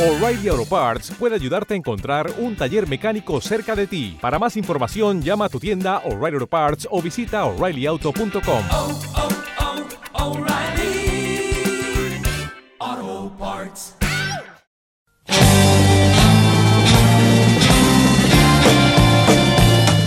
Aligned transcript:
O'Reilly 0.00 0.48
Auto 0.48 0.64
Parts 0.64 1.12
puede 1.18 1.34
ayudarte 1.34 1.74
a 1.74 1.76
encontrar 1.76 2.32
un 2.38 2.56
taller 2.56 2.88
mecánico 2.88 3.38
cerca 3.42 3.76
de 3.76 3.86
ti. 3.86 4.16
Para 4.18 4.38
más 4.38 4.56
información, 4.56 5.20
llama 5.20 5.44
a 5.44 5.48
tu 5.50 5.60
tienda 5.60 5.98
O'Reilly 6.06 6.36
Auto 6.36 6.46
Parts 6.46 6.88
o 6.90 7.02
visita 7.02 7.44
oreillyauto.com. 7.44 8.64
oh, 8.70 8.98
oh, 12.88 13.30
Parts. 13.38 13.94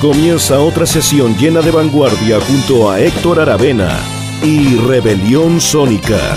Comienza 0.02 0.60
otra 0.60 0.88
sesión 0.88 1.38
llena 1.38 1.62
de 1.62 1.70
vanguardia 1.70 2.39
junto 2.41 2.89
a 2.89 3.00
Héctor 3.00 3.41
Aravena 3.41 4.00
y 4.41 4.75
Rebelión 4.75 5.62
Sónica. 5.62 6.36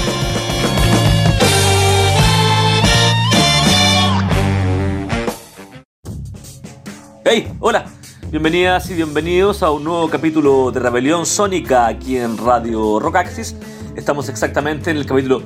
Hey, 7.29 7.53
hola, 7.59 7.87
bienvenidas 8.31 8.89
y 8.89 8.95
bienvenidos 8.95 9.65
a 9.65 9.73
un 9.73 9.83
nuevo 9.83 10.09
capítulo 10.09 10.71
de 10.71 10.79
Rebelión 10.79 11.27
Sónica 11.27 11.89
aquí 11.89 12.19
en 12.19 12.39
Radio 12.39 13.01
Rock 13.01 13.17
Axis. 13.17 13.57
Estamos 13.97 14.29
exactamente 14.29 14.93
en 14.93 14.97
el 14.97 15.07
capítulo 15.07 15.43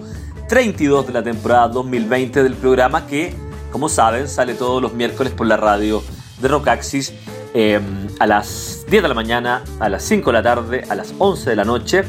32 0.46 1.06
de 1.06 1.12
la 1.14 1.22
temporada 1.22 1.68
2020 1.68 2.42
del 2.42 2.52
programa 2.52 3.06
que, 3.06 3.34
como 3.72 3.88
saben, 3.88 4.28
sale 4.28 4.52
todos 4.52 4.82
los 4.82 4.92
miércoles 4.92 5.32
por 5.32 5.46
la 5.46 5.56
radio 5.56 6.02
de 6.42 6.48
Rock 6.48 6.68
Axis 6.68 7.14
eh, 7.54 7.80
a 8.18 8.26
las 8.26 8.84
10 8.90 9.02
de 9.02 9.08
la 9.08 9.14
mañana, 9.14 9.64
a 9.78 9.88
las 9.88 10.02
5 10.02 10.28
de 10.28 10.32
la 10.34 10.42
tarde, 10.42 10.84
a 10.90 10.94
las 10.94 11.14
11 11.16 11.48
de 11.48 11.56
la 11.56 11.64
noche. 11.64 12.04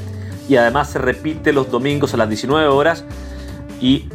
Y 0.49 0.57
además 0.57 0.89
se 0.89 0.99
repite 0.99 1.53
los 1.53 1.71
domingos 1.71 2.13
a 2.13 2.17
las 2.17 2.27
19 2.27 2.67
horas. 2.67 3.05
Y 3.79 4.09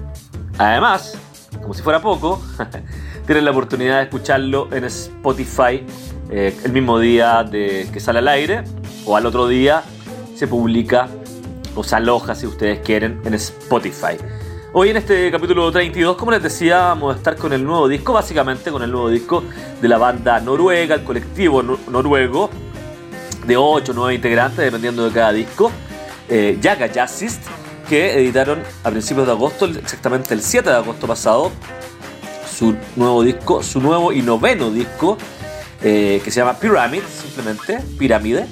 además, 0.59 1.17
como 1.63 1.73
si 1.73 1.81
fuera 1.81 2.03
poco, 2.03 2.43
tienen 3.27 3.45
la 3.45 3.51
oportunidad 3.51 3.97
de 3.99 4.03
escucharlo 4.05 4.69
en 4.73 4.85
Spotify 4.85 5.85
eh, 6.31 6.57
el 6.65 6.73
mismo 6.73 6.99
día 6.99 7.43
de 7.45 7.89
que 7.93 8.01
sale 8.01 8.19
al 8.21 8.29
aire 8.29 8.63
o 9.05 9.17
al 9.17 9.27
otro 9.27 9.47
día 9.49 9.83
se 10.35 10.47
publica 10.47 11.09
o 11.75 11.85
se 11.85 11.97
aloja 11.97 12.35
si 12.35 12.47
ustedes 12.47 12.81
quieren 12.81 13.21
en 13.25 13.35
Spotify. 13.35 14.17
Hoy 14.73 14.91
en 14.91 14.97
este 14.99 15.31
capítulo 15.31 15.71
32, 15.73 16.17
como 16.17 16.33
les 16.33 16.43
decía, 16.43 16.79
vamos 16.79 17.15
a 17.15 17.19
estar 17.19 17.37
con 17.37 17.53
el 17.53 17.65
nuevo 17.65 17.89
disco, 17.89 18.13
básicamente 18.13 18.71
con 18.71 18.83
el 18.83 18.91
nuevo 18.91 19.09
disco 19.09 19.43
de 19.81 19.89
la 19.89 19.97
banda 19.99 20.39
noruega, 20.41 20.95
el 20.97 21.05
colectivo 21.05 21.63
no- 21.63 21.79
noruego, 21.91 22.51
de 23.47 23.57
8 23.57 23.93
o 23.93 23.95
9 23.95 24.15
integrantes, 24.15 24.59
dependiendo 24.59 25.05
de 25.07 25.13
cada 25.13 25.33
disco, 25.33 25.71
eh, 26.29 26.59
Yaga 26.61 26.89
Jazzist, 26.89 27.43
que 27.89 28.19
editaron 28.19 28.59
a 28.85 28.91
principios 28.91 29.27
de 29.27 29.33
agosto, 29.33 29.65
exactamente 29.67 30.35
el 30.35 30.43
7 30.43 30.69
de 30.69 30.77
agosto 30.77 31.07
pasado, 31.07 31.53
su 32.57 32.75
nuevo 32.97 33.23
disco, 33.23 33.63
su 33.63 33.81
nuevo 33.81 34.13
y 34.13 34.23
noveno 34.23 34.71
disco, 34.71 35.19
eh, 35.83 36.21
que 36.25 36.31
se 36.31 36.41
llama 36.41 36.59
Pyramid, 36.59 37.03
simplemente, 37.03 37.81
Pirámide. 37.99 38.47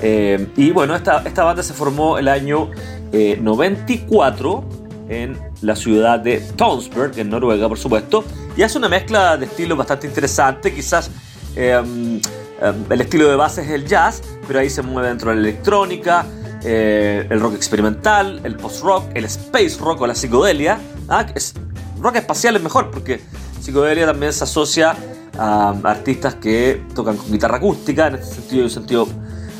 Eh, 0.00 0.48
y 0.56 0.70
bueno, 0.70 0.96
esta, 0.96 1.22
esta 1.24 1.44
banda 1.44 1.62
se 1.62 1.74
formó 1.74 2.18
el 2.18 2.28
año 2.28 2.70
eh, 3.12 3.38
94 3.40 4.64
en 5.08 5.38
la 5.60 5.76
ciudad 5.76 6.18
de 6.20 6.40
Tonsberg, 6.56 7.18
en 7.18 7.30
Noruega, 7.30 7.68
por 7.68 7.78
supuesto, 7.78 8.24
y 8.56 8.62
hace 8.62 8.78
una 8.78 8.88
mezcla 8.88 9.36
de 9.36 9.46
estilos 9.46 9.76
bastante 9.76 10.06
interesante, 10.06 10.74
quizás 10.74 11.10
eh, 11.54 12.20
eh, 12.62 12.72
el 12.90 13.00
estilo 13.00 13.28
de 13.28 13.36
base 13.36 13.62
es 13.62 13.70
el 13.70 13.86
jazz, 13.86 14.22
pero 14.46 14.60
ahí 14.60 14.70
se 14.70 14.82
mueve 14.82 15.08
dentro 15.08 15.30
de 15.30 15.36
la 15.36 15.42
electrónica, 15.42 16.26
eh, 16.64 17.26
el 17.28 17.40
rock 17.40 17.54
experimental, 17.54 18.40
el 18.44 18.56
post-rock, 18.56 19.10
el 19.14 19.24
space 19.24 19.78
rock 19.80 20.00
o 20.02 20.06
la 20.06 20.14
psicodelia. 20.14 20.78
Ah, 21.08 21.26
rock 22.00 22.16
espacial 22.16 22.56
es 22.56 22.62
mejor 22.62 22.90
porque 22.90 23.20
psicodelia 23.62 24.06
también 24.06 24.32
se 24.32 24.42
asocia 24.42 24.96
a 25.38 25.74
artistas 25.84 26.34
que 26.34 26.82
tocan 26.94 27.16
con 27.16 27.30
guitarra 27.30 27.58
acústica, 27.58 28.08
en 28.08 28.16
este 28.16 28.34
sentido 28.34 28.58
hay 28.58 28.64
un 28.64 28.70
sentido, 28.70 29.08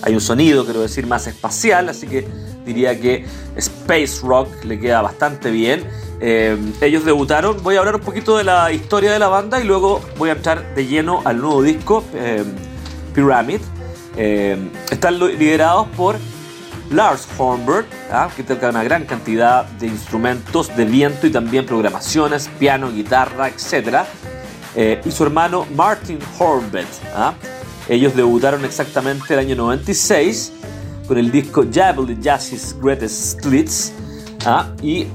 hay 0.02 0.14
un 0.14 0.20
sonido, 0.20 0.64
quiero 0.64 0.80
decir, 0.82 1.06
más 1.06 1.26
espacial, 1.28 1.88
así 1.88 2.08
que 2.08 2.26
diría 2.66 3.00
que 3.00 3.24
space 3.56 4.20
rock 4.22 4.48
le 4.64 4.80
queda 4.80 5.02
bastante 5.02 5.50
bien. 5.50 5.84
Eh, 6.20 6.56
ellos 6.80 7.04
debutaron, 7.04 7.62
voy 7.62 7.76
a 7.76 7.78
hablar 7.78 7.94
un 7.94 8.00
poquito 8.00 8.36
de 8.36 8.44
la 8.44 8.72
historia 8.72 9.12
de 9.12 9.18
la 9.20 9.28
banda 9.28 9.60
y 9.60 9.64
luego 9.64 10.00
voy 10.18 10.30
a 10.30 10.32
entrar 10.32 10.74
de 10.74 10.86
lleno 10.86 11.22
al 11.24 11.38
nuevo 11.40 11.62
disco, 11.62 12.04
eh, 12.14 12.44
Pyramid. 13.14 13.60
Eh, 14.16 14.58
están 14.90 15.18
liderados 15.18 15.88
por 15.96 16.16
Lars 16.92 17.26
Hornberg, 17.38 17.86
¿ah? 18.10 18.28
que 18.34 18.42
toca 18.42 18.70
una 18.70 18.84
gran 18.84 19.04
cantidad 19.04 19.64
de 19.64 19.86
instrumentos 19.86 20.74
de 20.76 20.84
viento 20.84 21.26
y 21.26 21.30
también 21.30 21.66
programaciones, 21.66 22.48
piano, 22.58 22.90
guitarra, 22.90 23.48
etc. 23.48 24.04
Eh, 24.74 25.00
y 25.04 25.10
su 25.10 25.24
hermano 25.24 25.66
Martin 25.74 26.18
Hornbeth. 26.38 26.86
¿ah? 27.14 27.34
Ellos 27.88 28.14
debutaron 28.14 28.64
exactamente 28.64 29.34
el 29.34 29.40
año 29.40 29.56
96 29.56 30.52
con 31.06 31.18
el 31.18 31.30
disco 31.30 31.64
Jabble 31.72 32.16
Jazz's 32.20 32.76
Greatest 32.80 33.44
Hits. 33.44 33.92
¿ah? 34.46 34.68
Y 34.82 35.06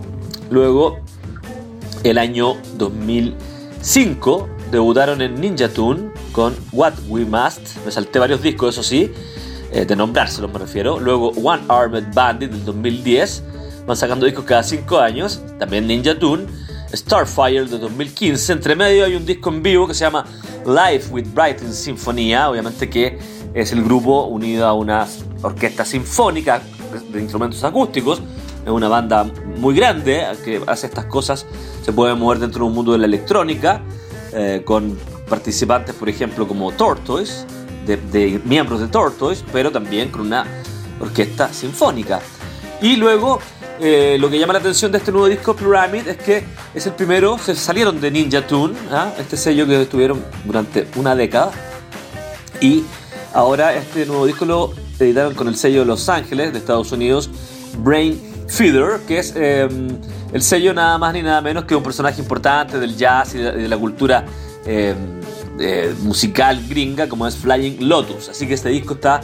luego 0.49 0.99
el 2.03 2.17
año 2.17 2.55
2005 2.77 4.49
debutaron 4.71 5.21
en 5.21 5.39
Ninja 5.39 5.69
Tune 5.69 6.11
con 6.31 6.55
What 6.71 6.93
We 7.07 7.25
Must. 7.25 7.77
Me 7.85 7.91
salté 7.91 8.19
varios 8.19 8.41
discos, 8.41 8.75
eso 8.75 8.83
sí, 8.83 9.11
eh, 9.71 9.85
de 9.85 9.95
nombrárselos 9.95 10.51
me 10.51 10.59
refiero. 10.59 10.99
Luego 10.99 11.29
One 11.29 11.63
Armed 11.67 12.05
Bandit 12.13 12.51
del 12.51 12.65
2010. 12.65 13.43
Van 13.85 13.95
sacando 13.97 14.25
discos 14.25 14.45
cada 14.45 14.63
5 14.63 14.99
años. 14.99 15.41
También 15.59 15.87
Ninja 15.87 16.17
Tune. 16.17 16.45
Starfire 16.93 17.65
del 17.65 17.79
2015. 17.81 18.53
Entre 18.53 18.75
medio 18.75 19.05
hay 19.05 19.15
un 19.15 19.25
disco 19.25 19.49
en 19.49 19.61
vivo 19.61 19.87
que 19.87 19.93
se 19.93 20.01
llama 20.05 20.25
Live 20.65 21.05
with 21.11 21.25
Brighton 21.33 21.73
Sinfonía. 21.73 22.49
Obviamente 22.49 22.89
que 22.89 23.17
es 23.53 23.71
el 23.71 23.83
grupo 23.83 24.25
unido 24.25 24.65
a 24.67 24.73
una 24.73 25.05
orquesta 25.41 25.83
sinfónica 25.85 26.61
de- 27.11 27.21
instrumentos 27.21 27.63
acústicos. 27.63 28.21
Es 28.65 28.71
una 28.71 28.87
banda 28.89 29.23
muy 29.57 29.75
grande 29.75 30.25
que 30.43 30.61
hace 30.67 30.87
estas 30.87 31.05
cosas. 31.05 31.45
Se 31.83 31.93
puede 31.93 32.13
mover 32.15 32.39
dentro 32.39 32.63
de 32.63 32.69
un 32.69 32.75
mundo 32.75 32.91
de 32.93 32.97
la 32.99 33.05
electrónica. 33.05 33.81
eh, 34.33 34.61
con 34.65 34.97
participantes, 35.29 35.95
por 35.95 36.09
ejemplo, 36.09 36.47
como 36.47 36.71
Tortoise, 36.73 37.45
de, 37.87 38.41
miembros 38.43 38.81
de 38.81 38.87
Tortoise, 38.87 39.43
pero 39.51 39.71
también 39.71 40.09
con 40.09 40.21
una 40.21 40.45
orquesta 40.99 41.51
sinfónica. 41.53 42.19
Y 42.81 42.95
luego, 42.97 43.39
eh, 43.79 44.17
lo 44.19 44.29
que 44.29 44.37
llama 44.37 44.53
la 44.53 44.59
atención 44.59 44.91
de 44.91 44.99
este 44.99 45.11
nuevo 45.11 45.27
disco, 45.27 45.55
Pyramid, 45.55 46.07
es 46.07 46.17
que 46.17 46.43
es 46.73 46.85
el 46.85 46.93
primero, 46.93 47.37
se 47.37 47.55
salieron 47.55 47.99
de 47.99 48.11
Ninja 48.11 48.45
Tune, 48.45 48.75
¿ah? 48.91 49.11
este 49.17 49.37
sello 49.37 49.65
que 49.65 49.81
estuvieron 49.81 50.23
durante 50.45 50.87
una 50.95 51.15
década, 51.15 51.51
y 52.61 52.83
ahora 53.33 53.73
este 53.75 54.05
nuevo 54.05 54.25
disco 54.25 54.45
lo 54.45 54.73
editaron 54.99 55.33
con 55.33 55.47
el 55.47 55.55
sello 55.55 55.79
de 55.81 55.85
Los 55.85 56.09
Ángeles, 56.09 56.51
de 56.51 56.59
Estados 56.59 56.91
Unidos, 56.91 57.29
Brain 57.79 58.19
Feeder, 58.47 58.99
que 59.07 59.19
es 59.19 59.33
eh, 59.35 59.67
el 60.33 60.41
sello 60.41 60.73
nada 60.73 60.97
más 60.97 61.13
ni 61.13 61.21
nada 61.21 61.41
menos 61.41 61.65
que 61.65 61.75
un 61.75 61.83
personaje 61.83 62.21
importante 62.21 62.79
del 62.79 62.95
jazz 62.95 63.33
y 63.35 63.39
de, 63.39 63.51
de 63.51 63.67
la 63.67 63.77
cultura 63.77 64.25
eh, 65.59 65.93
musical 66.03 66.63
gringa 66.67 67.07
como 67.09 67.27
es 67.27 67.35
Flying 67.35 67.87
Lotus. 67.87 68.29
Así 68.29 68.47
que 68.47 68.53
este 68.53 68.69
disco 68.69 68.95
está 68.95 69.21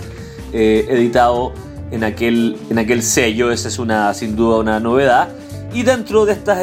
eh, 0.51 0.85
editado 0.89 1.53
en 1.91 2.03
aquel, 2.03 2.57
en 2.69 2.79
aquel 2.79 3.03
sello, 3.03 3.51
esa 3.51 3.67
es 3.67 3.79
una, 3.79 4.13
sin 4.13 4.35
duda 4.35 4.57
una 4.57 4.79
novedad. 4.79 5.29
Y 5.73 5.83
dentro 5.83 6.25
de 6.25 6.33
estas, 6.33 6.59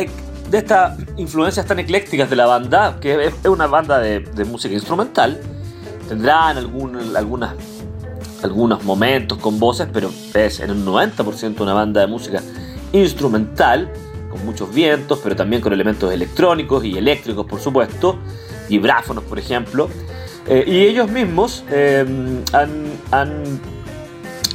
de 0.51 0.59
estas 0.59 0.99
influencias 1.17 1.67
tan 1.67 1.79
eclécticas 1.79 2.29
de 2.29 2.37
la 2.37 2.47
banda, 2.47 2.99
que 3.01 3.27
es, 3.27 3.35
una 3.45 3.67
banda 3.67 3.99
de, 3.99 4.21
de 4.21 4.45
música 4.45 4.75
instrumental, 4.75 5.41
tendrán 6.09 6.59
algún, 6.59 7.17
algunas, 7.17 7.55
algunos 8.43 8.83
momentos 8.83 9.39
con 9.39 9.61
voces, 9.61 9.89
pero 9.93 10.11
es 10.35 10.59
en 10.59 10.73
un 10.73 10.85
90% 10.85 11.61
una 11.61 11.75
banda 11.75 12.01
de 12.01 12.09
música 12.09 12.43
instrumental, 12.93 13.89
con 14.29 14.45
muchos 14.45 14.75
vientos, 14.75 15.21
pero 15.23 15.37
también 15.37 15.63
con 15.63 15.73
elementos 15.73 16.13
electrónicos 16.13 16.85
y 16.85 16.99
eléctricos, 16.99 17.47
por 17.47 17.61
supuesto, 17.61 18.19
vibráfonos, 18.71 19.25
por 19.25 19.39
ejemplo. 19.39 19.91
Eh, 20.47 20.65
y 20.67 20.79
ellos 20.87 21.11
mismos 21.11 21.65
eh, 21.71 22.07
han, 22.53 22.71
han 23.11 23.61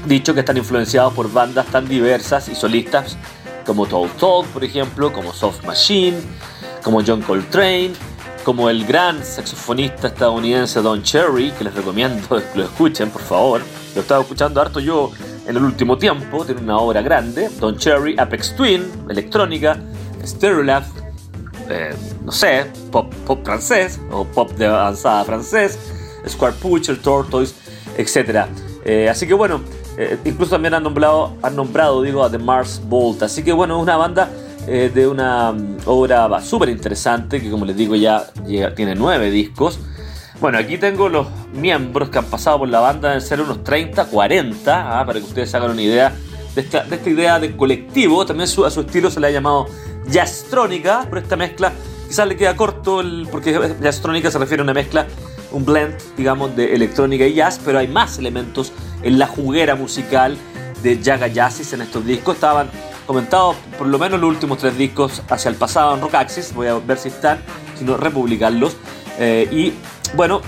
dicho 0.07 0.33
que 0.33 0.39
están 0.39 0.57
influenciados 0.57 1.13
por 1.13 1.31
bandas 1.31 1.67
tan 1.67 1.87
diversas 1.87 2.49
y 2.49 2.55
solistas 2.55 3.17
como 3.65 3.85
Toad 3.85 4.09
Toad, 4.19 4.45
por 4.47 4.63
ejemplo, 4.63 5.11
como 5.11 5.33
Soft 5.33 5.63
Machine, 5.65 6.17
como 6.83 7.03
John 7.05 7.21
Coltrane, 7.21 7.91
como 8.43 8.69
el 8.69 8.85
gran 8.85 9.25
saxofonista 9.25 10.07
estadounidense 10.07 10.81
Don 10.81 11.01
Cherry, 11.01 11.51
que 11.51 11.63
les 11.63 11.73
recomiendo 11.73 12.37
que 12.53 12.57
lo 12.57 12.63
escuchen, 12.63 13.09
por 13.09 13.21
favor. 13.21 13.61
Lo 13.93 14.01
he 14.01 14.01
estado 14.01 14.21
escuchando 14.21 14.61
harto 14.61 14.79
yo 14.79 15.11
en 15.47 15.57
el 15.57 15.63
último 15.63 15.97
tiempo, 15.97 16.45
tiene 16.45 16.61
una 16.61 16.77
obra 16.77 17.01
grande. 17.01 17.49
Don 17.59 17.77
Cherry, 17.77 18.15
Apex 18.17 18.55
Twin, 18.55 18.85
electrónica, 19.09 19.77
Stereolab, 20.23 20.83
eh, 21.69 21.95
no 22.23 22.31
sé, 22.31 22.65
pop, 22.91 23.13
pop 23.25 23.43
francés 23.43 23.99
o 24.11 24.25
pop 24.25 24.51
de 24.51 24.65
avanzada 24.65 25.23
francés, 25.23 25.79
Square 26.27 26.55
Pucher, 26.61 27.01
Tortoise, 27.01 27.53
etc. 27.97 28.47
Eh, 28.83 29.09
así 29.09 29.27
que 29.27 29.33
bueno, 29.33 29.61
eh, 29.97 30.17
incluso 30.25 30.51
también 30.51 30.73
han 30.73 30.83
nombrado, 30.83 31.33
han 31.41 31.55
nombrado 31.55 32.01
digo, 32.01 32.23
a 32.23 32.29
The 32.29 32.37
Mars 32.37 32.81
Volta. 32.83 33.25
Así 33.25 33.43
que 33.43 33.53
bueno, 33.53 33.77
es 33.77 33.83
una 33.83 33.97
banda 33.97 34.29
eh, 34.67 34.91
de 34.93 35.07
una 35.07 35.51
mm, 35.51 35.77
obra 35.85 36.41
súper 36.41 36.69
interesante 36.69 37.41
que 37.41 37.49
como 37.49 37.65
les 37.65 37.75
digo 37.75 37.95
ya, 37.95 38.27
tiene 38.75 38.95
nueve 38.95 39.31
discos. 39.31 39.79
Bueno, 40.41 40.57
aquí 40.57 40.77
tengo 40.77 41.07
los 41.07 41.27
miembros 41.53 42.09
que 42.09 42.17
han 42.17 42.25
pasado 42.25 42.59
por 42.59 42.67
la 42.67 42.81
banda, 42.81 43.13
en 43.13 43.21
ser 43.21 43.39
unos 43.39 43.63
30, 43.63 44.05
40, 44.05 44.99
ah, 44.99 45.05
para 45.05 45.19
que 45.19 45.25
ustedes 45.25 45.55
hagan 45.55 45.71
una 45.71 45.81
idea 45.81 46.13
de 46.53 46.61
esta 46.61 47.09
idea 47.09 47.39
de 47.39 47.55
colectivo. 47.55 48.25
También 48.25 48.49
a 48.49 48.69
su 48.69 48.81
estilo 48.81 49.09
se 49.09 49.19
le 49.21 49.27
ha 49.27 49.31
llamado 49.31 49.67
jazztrónica, 50.07 51.05
por 51.09 51.17
esta 51.17 51.35
mezcla 51.35 51.71
quizás 52.07 52.27
le 52.27 52.35
queda 52.35 52.55
corto 52.55 53.01
el, 53.01 53.27
porque 53.31 53.75
jazztrónica 53.81 54.31
se 54.31 54.37
refiere 54.37 54.61
a 54.61 54.63
una 54.63 54.73
mezcla, 54.73 55.07
un 55.51 55.65
blend, 55.65 55.95
digamos, 56.17 56.55
de 56.55 56.73
electrónica 56.73 57.25
y 57.25 57.33
jazz, 57.33 57.59
pero 57.63 57.79
hay 57.79 57.87
más 57.87 58.17
elementos 58.17 58.71
en 59.03 59.19
la 59.19 59.27
juguera 59.27 59.75
musical 59.75 60.37
de 60.83 61.01
Jaga 61.03 61.27
Jazzis 61.27 61.73
en 61.73 61.81
estos 61.81 62.05
discos. 62.05 62.35
Estaban 62.35 62.69
comentados 63.05 63.55
por 63.77 63.87
lo 63.87 63.97
menos 63.99 64.19
los 64.19 64.29
últimos 64.29 64.59
tres 64.59 64.77
discos 64.77 65.21
hacia 65.29 65.49
el 65.49 65.55
pasado 65.55 65.95
en 65.95 66.01
Rock 66.01 66.15
Axis. 66.15 66.53
Voy 66.53 66.67
a 66.67 66.75
ver 66.75 66.97
si 66.97 67.09
están, 67.09 67.39
si 67.77 67.85
no, 67.85 67.97
republicarlos. 67.97 68.75
Eh, 69.17 69.47
y 69.51 69.73
bueno, 70.15 70.41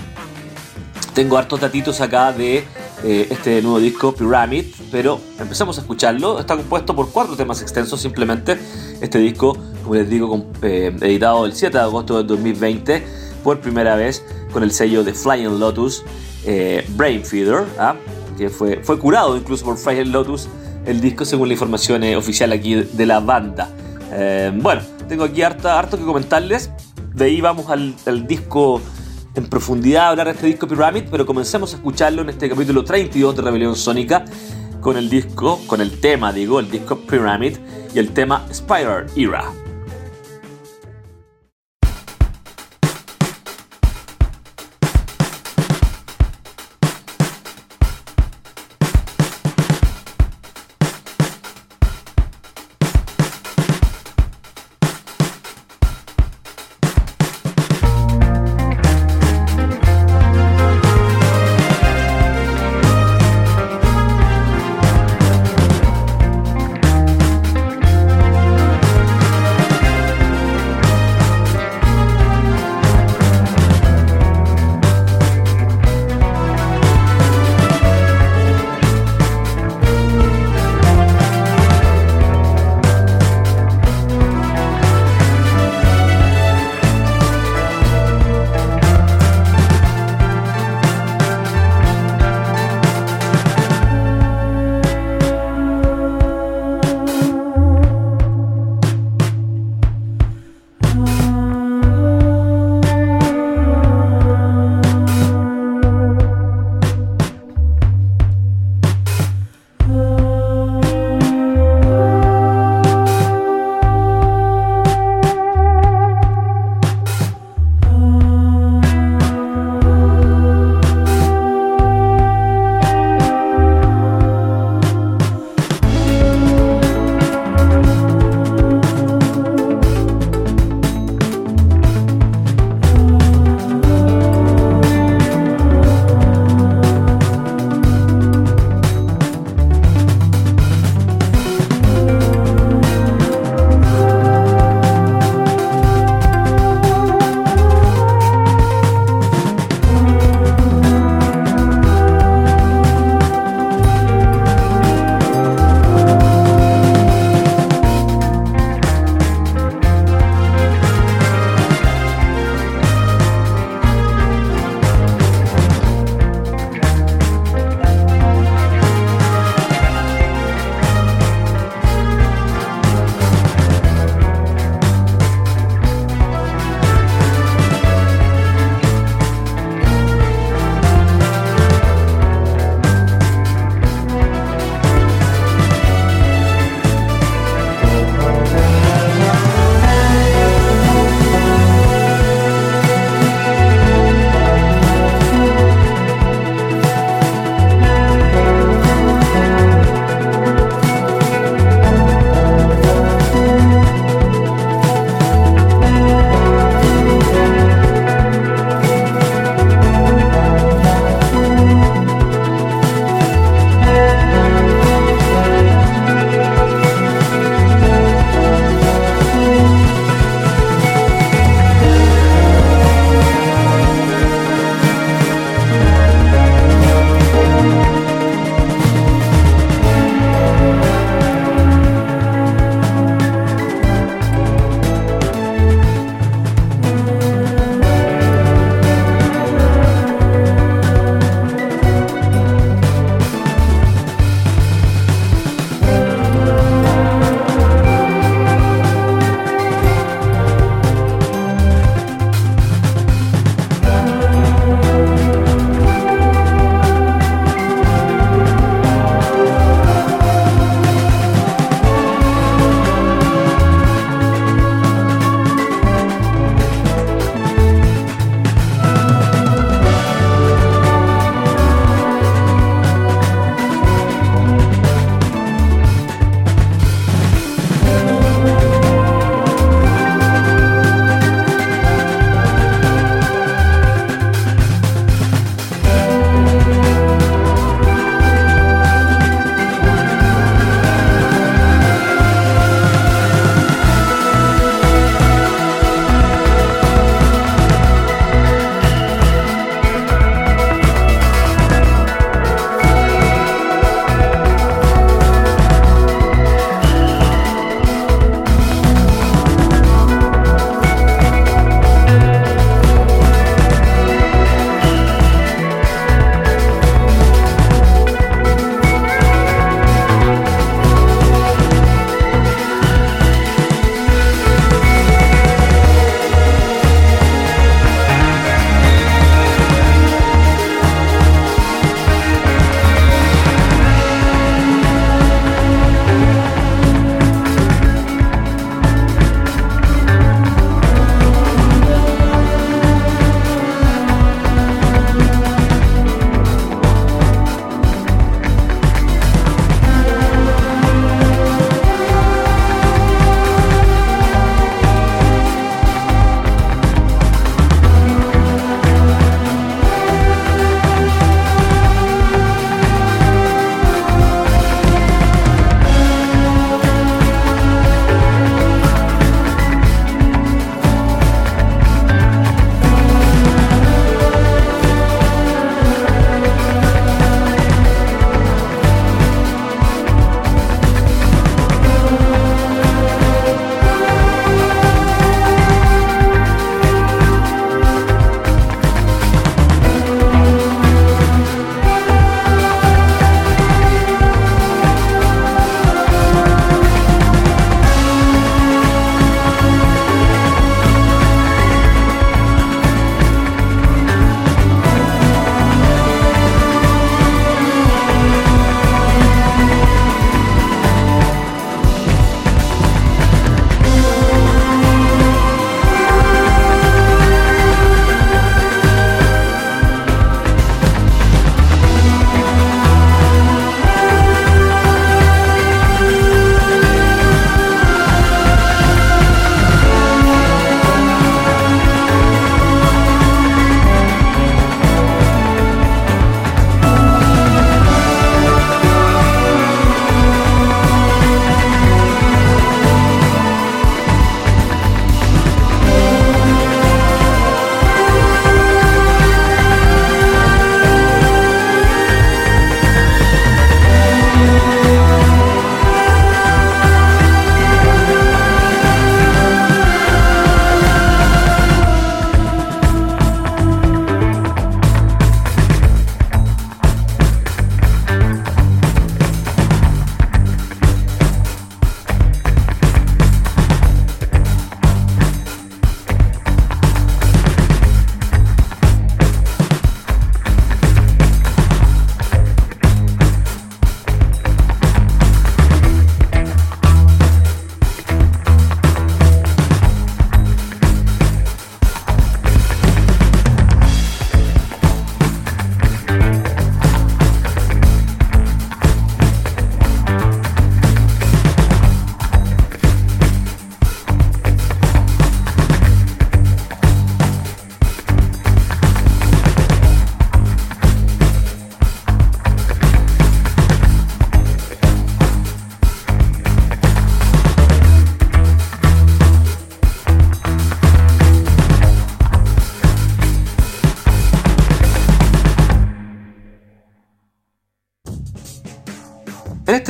tengo 1.14 1.38
hartos 1.38 1.60
datitos 1.60 2.00
acá 2.00 2.32
de 2.32 2.64
eh, 3.04 3.28
este 3.30 3.62
nuevo 3.62 3.78
disco 3.78 4.12
Pyramid, 4.12 4.66
pero 4.90 5.20
empezamos 5.38 5.78
a 5.78 5.82
escucharlo. 5.82 6.40
Está 6.40 6.56
compuesto 6.56 6.94
por 6.94 7.10
cuatro 7.10 7.36
temas 7.36 7.62
extensos 7.62 8.00
simplemente. 8.00 8.58
Este 9.00 9.18
disco, 9.18 9.56
como 9.82 9.94
les 9.94 10.08
digo, 10.08 10.46
eh, 10.62 10.94
editado 11.00 11.46
el 11.46 11.52
7 11.52 11.76
de 11.76 11.84
agosto 11.84 12.18
del 12.18 12.26
2020 12.26 13.04
por 13.44 13.60
primera 13.60 13.96
vez 13.96 14.24
con 14.52 14.62
el 14.62 14.72
sello 14.72 15.04
de 15.04 15.14
Flying 15.14 15.58
Lotus 15.58 16.04
Brain 16.96 17.24
Feeder. 17.24 17.64
¿ah? 17.78 17.94
que 18.38 18.48
fue, 18.48 18.80
fue 18.82 18.98
curado 18.98 19.36
incluso 19.36 19.64
por 19.64 19.76
Flying 19.76 20.12
Lotus 20.12 20.48
el 20.86 21.00
disco 21.00 21.24
según 21.24 21.48
la 21.48 21.54
información 21.54 22.02
eh, 22.04 22.16
oficial 22.16 22.52
aquí 22.52 22.74
de 22.76 23.06
la 23.06 23.20
banda. 23.20 23.68
Eh, 24.12 24.50
bueno, 24.54 24.80
tengo 25.08 25.24
aquí 25.24 25.42
harta, 25.42 25.78
harto 25.78 25.98
que 25.98 26.04
comentarles. 26.04 26.70
De 27.14 27.26
ahí 27.26 27.40
vamos 27.40 27.68
al, 27.68 28.26
disco 28.26 28.80
en 29.38 29.46
profundidad, 29.46 30.08
hablar 30.08 30.26
de 30.26 30.32
este 30.32 30.46
disco 30.46 30.66
Pyramid, 30.66 31.04
pero 31.10 31.24
comencemos 31.24 31.72
a 31.72 31.76
escucharlo 31.76 32.22
en 32.22 32.28
este 32.28 32.48
capítulo 32.48 32.84
32 32.84 33.36
de 33.36 33.42
Rebelión 33.42 33.76
Sónica 33.76 34.24
con 34.80 34.96
el 34.96 35.08
disco, 35.08 35.60
con 35.66 35.80
el 35.80 36.00
tema, 36.00 36.32
digo, 36.32 36.60
el 36.60 36.70
disco 36.70 36.98
Pyramid 36.98 37.56
y 37.94 37.98
el 37.98 38.10
tema 38.10 38.46
Spiral 38.52 39.06
Era. 39.16 39.67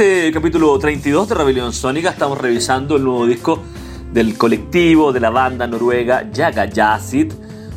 Este 0.01 0.31
capítulo 0.31 0.79
32 0.79 1.29
de 1.29 1.35
Rebelión 1.35 1.73
Sónica 1.73 2.11
estamos 2.11 2.39
revisando 2.39 2.95
el 2.95 3.03
nuevo 3.03 3.27
disco 3.27 3.61
del 4.13 4.39
colectivo 4.39 5.13
de 5.13 5.19
la 5.19 5.31
banda 5.31 5.67
noruega 5.67 6.31
Jaga 6.33 6.67
Yazid. 6.67 7.33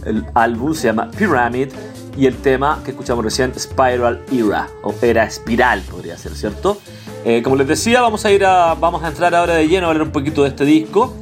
El 0.05 0.27
álbum 0.35 0.75
se 0.75 0.85
llama 0.85 1.09
Pyramid 1.09 1.69
y 2.15 2.27
el 2.27 2.35
tema 2.35 2.79
que 2.85 2.91
escuchamos 2.91 3.25
recién 3.25 3.51
Spiral 3.59 4.21
Era 4.31 4.69
o 4.83 4.93
Era 5.01 5.23
Espiral 5.23 5.81
podría 5.89 6.15
ser, 6.15 6.35
¿cierto? 6.35 6.79
Eh, 7.25 7.41
como 7.41 7.55
les 7.55 7.67
decía, 7.67 8.01
vamos 8.01 8.23
a 8.23 8.31
ir 8.31 8.45
a, 8.45 8.75
vamos 8.75 9.03
a 9.03 9.07
entrar 9.07 9.33
ahora 9.33 9.55
de 9.55 9.67
lleno 9.67 9.87
a 9.87 9.89
hablar 9.89 10.03
un 10.03 10.11
poquito 10.11 10.43
de 10.43 10.49
este 10.49 10.63
disco. 10.63 11.15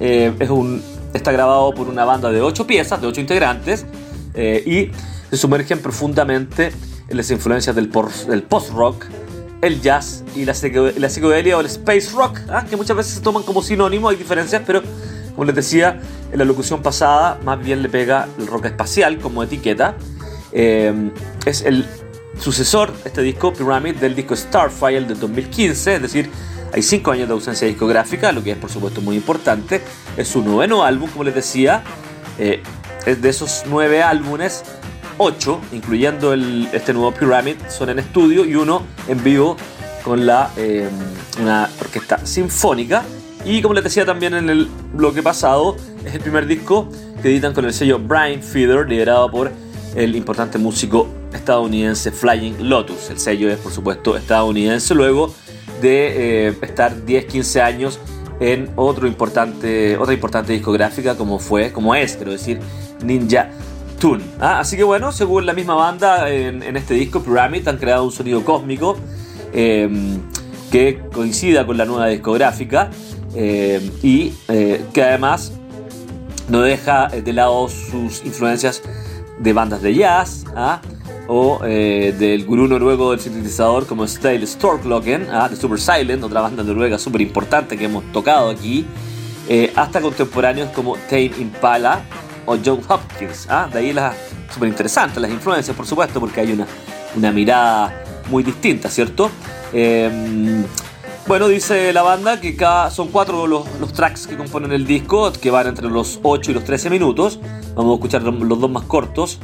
Eh, 0.00 0.32
es 0.38 0.48
un, 0.48 0.82
está 1.12 1.32
grabado 1.32 1.74
por 1.74 1.86
una 1.86 2.06
banda 2.06 2.30
de 2.30 2.40
8 2.40 2.66
piezas, 2.66 2.98
de 3.02 3.06
8 3.06 3.20
integrantes 3.20 3.84
eh, 4.32 4.62
y 4.64 4.90
se 5.28 5.36
sumergen 5.36 5.80
profundamente 5.80 6.72
en 7.08 7.16
las 7.18 7.30
influencias 7.30 7.76
del, 7.76 7.90
del 8.26 8.42
post-rock 8.42 9.04
el 9.66 9.80
jazz 9.80 10.24
y 10.34 10.44
la, 10.44 10.54
psicodelia 10.54 11.56
o 11.56 11.60
el 11.60 11.66
space 11.66 12.10
rock, 12.14 12.40
¿ah? 12.48 12.64
que 12.68 12.76
muchas 12.76 12.96
veces 12.96 13.14
se 13.14 13.20
toman 13.20 13.42
como 13.42 13.62
sinónimo, 13.62 14.08
hay 14.08 14.16
diferencias, 14.16 14.62
pero 14.66 14.82
como 15.34 15.44
les 15.44 15.54
decía 15.54 16.00
en 16.32 16.38
la 16.38 16.44
locución 16.44 16.82
pasada, 16.82 17.38
más 17.44 17.62
bien 17.62 17.82
le 17.82 17.88
pega 17.88 18.28
el 18.38 18.46
rock 18.46 18.66
espacial 18.66 19.18
como 19.18 19.42
etiqueta. 19.42 19.96
Eh, 20.52 21.10
es 21.44 21.62
el 21.62 21.84
sucesor, 22.38 22.92
este 23.04 23.22
disco, 23.22 23.52
Pyramid, 23.52 23.96
del 23.96 24.14
disco 24.14 24.34
Starfire 24.34 25.04
del 25.04 25.18
2015, 25.18 25.96
es 25.96 26.02
decir, 26.02 26.30
hay 26.72 26.82
cinco 26.82 27.10
años 27.10 27.28
de 27.28 27.34
ausencia 27.34 27.66
discográfica, 27.66 28.32
lo 28.32 28.42
que 28.42 28.52
es 28.52 28.58
por 28.58 28.70
supuesto 28.70 29.00
muy 29.00 29.16
importante. 29.16 29.80
Es 30.16 30.28
su 30.28 30.42
noveno 30.42 30.84
álbum, 30.84 31.08
como 31.10 31.24
les 31.24 31.34
decía. 31.34 31.82
Eh, 32.38 32.62
de 33.06 33.28
esos 33.28 33.62
nueve 33.66 34.02
álbumes, 34.02 34.64
8, 35.18 35.60
incluyendo 35.72 36.34
este 36.34 36.92
nuevo 36.92 37.12
Pyramid, 37.12 37.56
son 37.68 37.90
en 37.90 37.98
estudio 37.98 38.44
y 38.44 38.54
uno 38.54 38.82
en 39.08 39.22
vivo 39.22 39.56
con 40.02 40.26
la, 40.26 40.50
eh, 40.56 40.88
una 41.40 41.68
orquesta 41.80 42.24
sinfónica. 42.24 43.02
Y 43.44 43.62
como 43.62 43.74
les 43.74 43.84
decía 43.84 44.04
también 44.04 44.34
en 44.34 44.50
el 44.50 44.68
bloque 44.92 45.22
pasado, 45.22 45.76
es 46.04 46.14
el 46.14 46.20
primer 46.20 46.46
disco 46.46 46.88
que 47.22 47.28
editan 47.28 47.54
con 47.54 47.64
el 47.64 47.72
sello 47.72 47.98
Brian 47.98 48.42
Feeder, 48.42 48.88
liderado 48.88 49.30
por 49.30 49.50
el 49.94 50.14
importante 50.14 50.58
músico 50.58 51.08
estadounidense 51.32 52.10
Flying 52.10 52.68
Lotus. 52.68 53.10
El 53.10 53.18
sello 53.18 53.50
es, 53.50 53.58
por 53.58 53.72
supuesto, 53.72 54.16
estadounidense, 54.16 54.94
luego 54.94 55.34
de 55.80 56.48
eh, 56.48 56.56
estar 56.62 56.94
10-15 57.04 57.60
años 57.60 58.00
en 58.40 58.70
otro 58.76 59.06
importante, 59.06 59.96
otra 59.96 60.12
importante 60.12 60.52
discográfica 60.52 61.16
como 61.16 61.38
fue, 61.38 61.72
como 61.72 61.94
es, 61.94 62.16
quiero 62.16 62.32
decir, 62.32 62.60
Ninja 63.02 63.50
Ah, 64.40 64.60
así 64.60 64.76
que 64.76 64.84
bueno, 64.84 65.10
según 65.10 65.46
la 65.46 65.52
misma 65.52 65.74
banda 65.74 66.30
en, 66.30 66.76
este 66.76 66.94
disco, 66.94 67.22
Pyramid, 67.22 67.66
han 67.66 67.78
creado 67.78 68.04
un 68.04 68.12
sonido 68.12 68.44
cósmico 68.44 68.96
em, 69.52 70.20
que 70.70 71.00
coincida 71.12 71.66
con 71.66 71.76
la 71.76 71.86
nueva 71.86 72.06
discográfica 72.08 72.90
em, 73.34 73.90
y 74.02 74.32
eh, 74.48 74.84
que 74.92 75.02
además 75.02 75.52
no 76.48 76.60
deja 76.60 77.08
de 77.08 77.32
lado 77.32 77.68
sus 77.68 78.24
influencias 78.24 78.82
de 79.38 79.52
bandas 79.52 79.82
de 79.82 79.94
jazz 79.94 80.44
¿ah? 80.54 80.80
o 81.26 81.60
eh, 81.64 82.14
del 82.16 82.44
gurú 82.44 82.68
noruego 82.68 83.10
del 83.10 83.20
sintetizador 83.20 83.86
como 83.86 84.06
Stale 84.06 84.46
Storklocken, 84.46 85.28
¿ah? 85.32 85.48
de 85.48 85.56
Super 85.56 85.80
Silent, 85.80 86.22
otra 86.22 86.42
banda 86.42 86.62
noruega 86.62 86.98
súper 86.98 87.22
importante 87.22 87.76
que 87.76 87.86
hemos 87.86 88.04
tocado 88.12 88.50
aquí, 88.50 88.86
eh, 89.48 89.72
hasta 89.74 90.00
contemporáneos 90.00 90.70
como 90.70 90.96
Tame 91.08 91.32
Impala 91.38 92.02
o 92.46 92.56
John 92.64 92.80
Hopkins. 92.88 93.46
¿ah? 93.48 93.68
De 93.72 93.80
ahí 93.80 93.92
las 93.92 94.14
súper 94.52 94.68
interesantes, 94.68 95.20
las 95.20 95.30
influencias, 95.30 95.76
por 95.76 95.86
supuesto, 95.86 96.20
porque 96.20 96.40
hay 96.40 96.52
una, 96.52 96.66
una 97.16 97.32
mirada 97.32 98.02
muy 98.30 98.42
distinta, 98.42 98.88
¿cierto? 98.88 99.30
Em, 99.72 100.64
bueno, 101.26 101.48
dice 101.48 101.92
la 101.92 102.02
banda 102.02 102.40
que 102.40 102.56
cada, 102.56 102.90
son 102.90 103.08
cuatro 103.08 103.46
los, 103.46 103.66
los, 103.80 103.92
tracks 103.92 104.26
que 104.26 104.36
componen 104.36 104.72
el 104.72 104.86
disco, 104.86 105.32
que 105.32 105.50
van 105.50 105.66
entre 105.66 105.88
los 105.88 106.20
8 106.22 106.52
y 106.52 106.54
los 106.54 106.64
13 106.64 106.88
minutos. 106.88 107.40
Vamos 107.74 107.92
a 107.92 107.94
escuchar 107.96 108.22
los 108.22 108.60
dos 108.60 108.70
más 108.70 108.84
cortos 108.84 109.38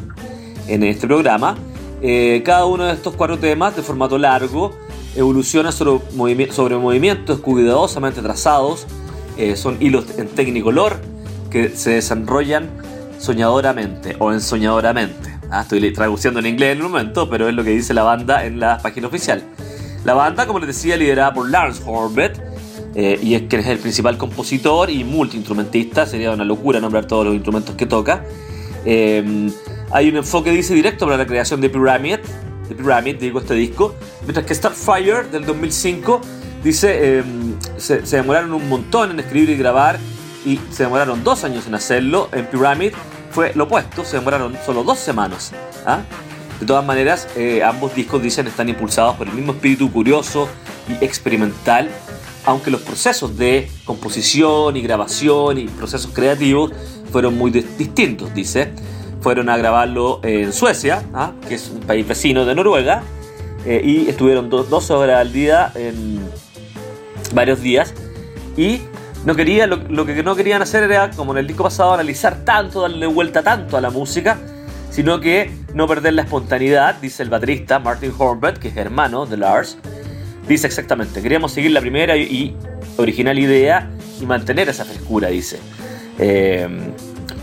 en 0.69 0.85
este 0.85 1.07
programa. 1.07 1.57
Eh, 2.01 2.43
cada 2.45 2.67
uno 2.67 2.85
de 2.85 2.93
estos 2.93 3.15
cuatro 3.15 3.39
temas, 3.39 3.77
de 3.77 3.83
formato 3.83 4.19
largo, 4.19 4.73
evoluciona 5.15 5.73
sobre, 5.73 6.53
sobre 6.53 6.77
movimientos 6.77 7.41
cuidadosamente 7.41 8.23
trazados. 8.23 8.87
Eh, 9.37 9.57
son 9.57 9.77
hilos 9.81 10.07
en 10.19 10.29
Technicolor 10.29 11.01
que 11.51 11.71
se 11.77 11.91
desarrollan 11.91 12.71
soñadoramente 13.23 14.17
o 14.19 14.33
ensoñadoramente. 14.33 15.39
Ah, 15.51 15.63
estoy 15.63 15.93
traduciendo 15.93 16.41
en 16.41 16.47
inglés 16.47 16.73
en 16.73 16.79
el 16.79 16.85
momento, 16.85 17.31
pero 17.31 17.49
es 17.49 17.55
lo 17.55 17.63
que 17.63 17.71
dice 17.71 17.95
la 17.95 18.03
banda 18.03 18.45
en 18.45 18.59
la 18.59 18.79
página 18.79 19.07
oficial. 19.07 19.43
La 20.05 20.15
banda, 20.15 20.47
como 20.47 20.59
les 20.59 20.69
decía, 20.69 20.97
liderada 20.97 21.33
por 21.33 21.49
Lance 21.49 21.83
Horvath, 21.87 22.41
eh, 22.95 23.19
y 23.23 23.35
es 23.35 23.43
que 23.43 23.57
es 23.57 23.67
el 23.67 23.79
principal 23.79 24.19
compositor 24.19 24.91
y 24.91 25.05
multiinstrumentista, 25.05 26.05
sería 26.05 26.33
una 26.33 26.45
locura 26.45 26.81
nombrar 26.81 27.07
todos 27.07 27.25
los 27.25 27.35
instrumentos 27.35 27.77
que 27.77 27.87
toca. 27.87 28.25
Eh, 28.85 29.51
hay 29.93 30.09
un 30.09 30.17
enfoque, 30.17 30.51
dice, 30.51 30.75
directo 30.75 31.05
para 31.05 31.17
la 31.17 31.27
creación 31.27 31.61
de 31.61 31.71
Pyramid, 31.71 32.19
de 32.69 32.75
Pyramid, 32.75 33.17
digo, 33.17 33.39
este 33.39 33.55
disco, 33.55 33.95
mientras 34.23 34.45
que 34.45 34.55
Starfire 34.55 35.25
del 35.31 35.45
2005 35.45 36.21
dice, 36.65 37.19
eh, 37.19 37.25
se, 37.77 38.05
se 38.05 38.17
demoraron 38.17 38.53
un 38.53 38.69
montón 38.69 39.13
en 39.13 39.21
escribir 39.21 39.51
y 39.51 39.57
grabar 39.57 39.99
y 40.45 40.61
se 40.71 40.85
demoraron 40.85 41.25
dos 41.25 41.45
años 41.45 41.67
en 41.67 41.75
hacerlo. 41.75 42.29
En 42.33 42.47
Pyramid 42.47 42.93
fue 43.31 43.53
lo 43.55 43.65
opuesto, 43.65 44.05
se 44.05 44.19
demoraron 44.19 44.57
solo 44.65 44.85
dos 44.85 44.99
semanas. 44.99 45.53
¿ah? 45.87 46.03
De 46.61 46.67
todas 46.67 46.85
maneras, 46.85 47.29
eh, 47.37 47.63
ambos 47.63 47.95
discos 47.95 48.23
dicen 48.23 48.47
están 48.47 48.69
impulsados 48.69 49.17
por 49.17 49.29
el 49.29 49.35
mismo 49.35 49.53
espíritu 49.53 49.91
curioso 49.91 50.49
y 50.89 51.05
experimental, 51.05 51.91
aunque 52.45 52.71
los 52.71 52.83
procesos 52.83 53.37
de 53.37 53.71
composición 53.85 54.77
y 54.77 54.83
grabación 54.83 55.59
y 55.59 55.67
procesos 55.67 56.11
creativos 56.13 56.73
fueron 57.11 57.37
muy 57.37 57.51
distintos, 57.51 58.33
dice. 58.35 58.73
Fueron 59.21 59.49
a 59.49 59.57
grabarlo 59.57 60.21
en 60.25 60.53
Suecia, 60.53 61.05
¿ah? 61.15 61.33
que 61.49 61.55
es 61.55 61.71
un 61.71 61.81
país 61.81 62.07
vecino 62.07 62.45
de 62.45 62.57
Noruega, 62.57 63.03
eh, 63.65 63.81
y 63.85 64.09
estuvieron 64.09 64.51
12 64.51 64.93
horas 64.93 65.21
al 65.21 65.33
día 65.33 65.71
en 65.77 66.21
varios 67.33 67.61
días. 67.61 67.95
Y 68.57 68.83
no 69.25 69.37
quería, 69.37 69.67
lo, 69.67 70.07
que 70.07 70.23
no 70.23 70.35
querían 70.35 70.63
hacer 70.63 70.83
era, 70.83 71.11
como 71.11 71.33
en 71.33 71.39
el 71.39 71.47
disco 71.47 71.65
pasado, 71.65 71.95
analizar 71.95 72.45
tanto, 72.45 72.83
darle 72.83 73.07
vuelta 73.07 73.43
tanto 73.43 73.77
a 73.77 73.81
la 73.81 73.91
música, 73.91 74.39
sino 74.91 75.21
que 75.21 75.51
no 75.75 75.87
perder 75.87 76.15
la 76.15 76.23
espontaneidad, 76.23 76.97
dice 76.97 77.23
el 77.23 77.31
baterista 77.31 77.79
Martin 77.79 78.13
Horvath, 78.17 78.59
que 78.59 78.69
es 78.69 78.77
hermano 78.77 79.27
de 79.27 79.37
Lars. 79.37 79.79
Dice 80.49 80.67
exactamente, 80.67 81.23
queríamos 81.23 81.53
seguir 81.53 81.71
la 81.71 81.81
primera 81.81 82.17
y, 82.17 82.57
original 82.97 83.39
idea 83.39 83.91
y 84.21 84.27
mantener 84.27 84.69
esa 84.69 84.85
frescura, 84.85 85.29
dice. 85.29 85.61
Eh, 86.19 86.69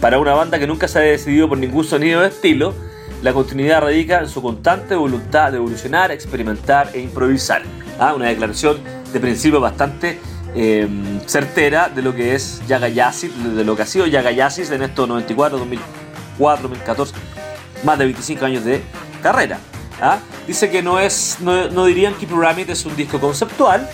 para 0.02 0.20
una 0.20 0.34
banda 0.34 0.60
que 0.60 0.68
nunca 0.68 0.88
se 0.88 1.00
ha 1.00 1.02
decidido 1.02 1.48
por 1.48 1.58
ningún 1.58 1.86
sonido 1.86 2.22
de 2.22 2.28
estilo, 2.28 2.74
la 3.22 3.34
continuidad 3.34 3.82
radica 3.82 4.20
en 4.20 4.30
su 4.30 4.42
constante 4.42 4.96
voluntad 4.96 5.52
de 5.52 5.58
evolucionar, 5.58 6.12
experimentar 6.12 6.90
e 6.94 7.02
improvisar. 7.02 7.64
Ah, 8.00 8.14
una 8.14 8.28
declaración 8.28 8.78
de 9.12 9.20
principio 9.20 9.60
bastante 9.60 10.20
Em, 10.56 11.20
certera 11.28 11.90
de 11.90 12.02
lo 12.02 12.16
que 12.16 12.34
es 12.34 12.62
Yagayazis, 12.68 13.32
de 13.56 13.64
lo 13.64 13.76
que 13.76 13.84
ha 13.84 13.86
sido 13.86 14.08
Yagayazis 14.08 14.72
en 14.72 14.82
estos 14.82 15.08
94, 15.08 15.60
2004, 15.60 16.70
2014, 16.70 17.14
más 17.84 18.00
de 18.00 18.06
25 18.06 18.46
años 18.46 18.66
de 18.66 18.82
carrera. 19.22 19.60
¿ah? 20.02 20.18
Dice 20.48 20.72
que 20.72 20.82
no 20.82 21.00
es, 21.00 21.38
no, 21.42 21.86
dirían 21.86 22.16
que 22.16 22.26
Pyramid 22.26 22.70
es 22.70 22.86
un 22.86 22.96
disco 22.96 23.20
conceptual, 23.20 23.88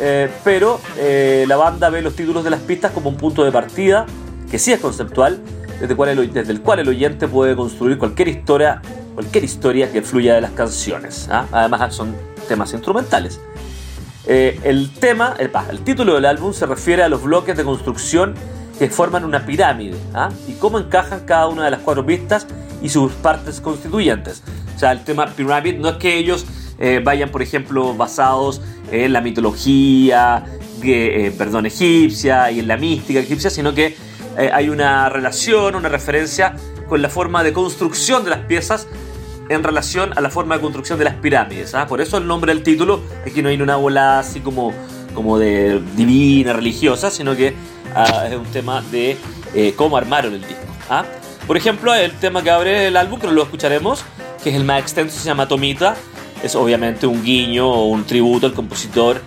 eh, 0.00 0.30
pero 0.44 0.80
eh, 0.96 1.44
la 1.48 1.56
banda 1.56 1.90
ve 1.90 2.02
los 2.02 2.14
títulos 2.14 2.44
de 2.44 2.50
las 2.50 2.60
pistas 2.60 2.92
como 2.92 3.10
un 3.10 3.16
punto 3.16 3.44
de 3.44 3.50
partida 3.50 4.06
que 4.48 4.60
sí 4.60 4.72
es 4.72 4.78
conceptual, 4.78 5.40
desde, 5.80 6.12
el, 6.12 6.32
desde 6.32 6.52
el 6.52 6.60
cual 6.62 6.78
el 6.78 6.88
oyente 6.88 7.26
puede 7.26 7.56
construir 7.56 7.98
cualquier 7.98 8.28
historia, 8.28 8.80
cualquier 9.14 9.42
historia 9.42 9.90
que 9.90 10.02
fluya 10.02 10.34
de 10.34 10.40
las 10.40 10.52
canciones. 10.52 11.28
¿ah? 11.32 11.46
Además 11.50 11.94
son 11.94 12.14
temas 12.46 12.72
instrumentales. 12.72 13.40
Eh, 14.26 14.58
el 14.64 14.90
tema, 14.90 15.36
el, 15.38 15.50
el, 15.70 15.80
título 15.80 16.14
del 16.14 16.24
álbum 16.24 16.52
se 16.52 16.66
refiere 16.66 17.02
a 17.04 17.08
los 17.08 17.22
bloques 17.22 17.56
de 17.56 17.62
construcción 17.62 18.34
que 18.76 18.90
forman 18.90 19.24
una 19.24 19.46
pirámide 19.46 19.96
¿ah? 20.14 20.30
y 20.48 20.52
cómo 20.54 20.78
encajan 20.78 21.20
cada 21.20 21.46
una 21.46 21.64
de 21.64 21.70
las 21.70 21.80
cuatro 21.80 22.04
pistas 22.04 22.46
y 22.82 22.88
sus 22.88 23.12
partes 23.12 23.60
constituyentes. 23.60 24.42
O 24.74 24.78
sea, 24.78 24.92
el 24.92 25.04
tema 25.04 25.26
Pyramid 25.26 25.76
no 25.76 25.90
es 25.90 25.96
que 25.96 26.18
ellos 26.18 26.44
eh, 26.78 27.00
vayan, 27.02 27.30
por 27.30 27.40
ejemplo, 27.40 27.94
basados 27.94 28.60
en 28.90 29.12
la 29.12 29.20
mitología, 29.20 30.44
eh, 30.82 31.32
perdón, 31.38 31.66
egipcia 31.66 32.50
y 32.50 32.58
en 32.58 32.68
la 32.68 32.76
mística 32.76 33.20
egipcia, 33.20 33.48
sino 33.48 33.74
que 33.74 33.96
hay 34.52 34.68
una 34.68 35.08
relación, 35.08 35.76
una 35.76 35.88
referencia 35.88 36.56
con 36.90 37.00
la 37.00 37.08
forma 37.08 37.42
de 37.42 37.54
construcción 37.54 38.22
de 38.24 38.30
las 38.30 38.40
piezas 38.40 38.86
en 39.48 39.62
relación 39.62 40.12
a 40.16 40.20
la 40.20 40.30
forma 40.30 40.56
de 40.56 40.60
construcción 40.60 40.98
de 40.98 41.04
las 41.04 41.14
pirámides. 41.14 41.74
¿ah? 41.74 41.86
Por 41.86 42.00
eso 42.00 42.18
el 42.18 42.26
nombre 42.26 42.52
del 42.52 42.62
título, 42.62 43.00
aquí 43.26 43.42
no 43.42 43.48
hay 43.48 43.60
una 43.60 43.76
bola 43.76 44.18
así 44.18 44.40
como, 44.40 44.72
como 45.14 45.38
de 45.38 45.80
divina, 45.96 46.52
religiosa, 46.52 47.10
sino 47.10 47.36
que 47.36 47.54
ah, 47.94 48.26
es 48.30 48.36
un 48.36 48.46
tema 48.46 48.82
de 48.90 49.16
eh, 49.54 49.74
cómo 49.76 49.96
armaron 49.96 50.34
el 50.34 50.40
disco. 50.40 50.66
¿ah? 50.90 51.04
Por 51.46 51.56
ejemplo, 51.56 51.94
el 51.94 52.12
tema 52.12 52.42
que 52.42 52.50
abre 52.50 52.88
el 52.88 52.96
álbum, 52.96 53.20
que 53.20 53.28
lo 53.28 53.42
escucharemos, 53.42 54.04
que 54.42 54.50
es 54.50 54.56
el 54.56 54.64
más 54.64 54.80
extenso, 54.80 55.18
se 55.18 55.26
llama 55.26 55.46
Tomita. 55.46 55.96
es 56.42 56.54
obviamente 56.54 57.06
un 57.06 57.22
guiño 57.22 57.68
o 57.68 57.86
un 57.86 58.04
tributo 58.04 58.46
al 58.46 58.52
compositor 58.52 59.20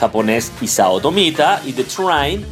japonés 0.00 0.50
Isao 0.62 0.98
Tomita 0.98 1.60
y 1.66 1.74
The 1.74 1.84
Shrine 1.84 2.44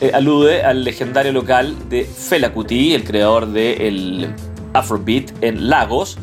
eh, 0.00 0.10
alude 0.14 0.62
al 0.62 0.84
legendario 0.84 1.32
local 1.32 1.76
de 1.88 2.04
Fela 2.04 2.52
Kuti, 2.52 2.94
el 2.94 3.04
creador 3.04 3.46
del 3.46 4.34
Afrobeat 4.72 5.30
en 5.42 5.68
Lagos. 5.68 6.18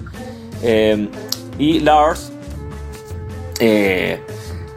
Eh, 0.61 1.07
y 1.57 1.79
Lars, 1.79 2.31
eh, 3.59 4.19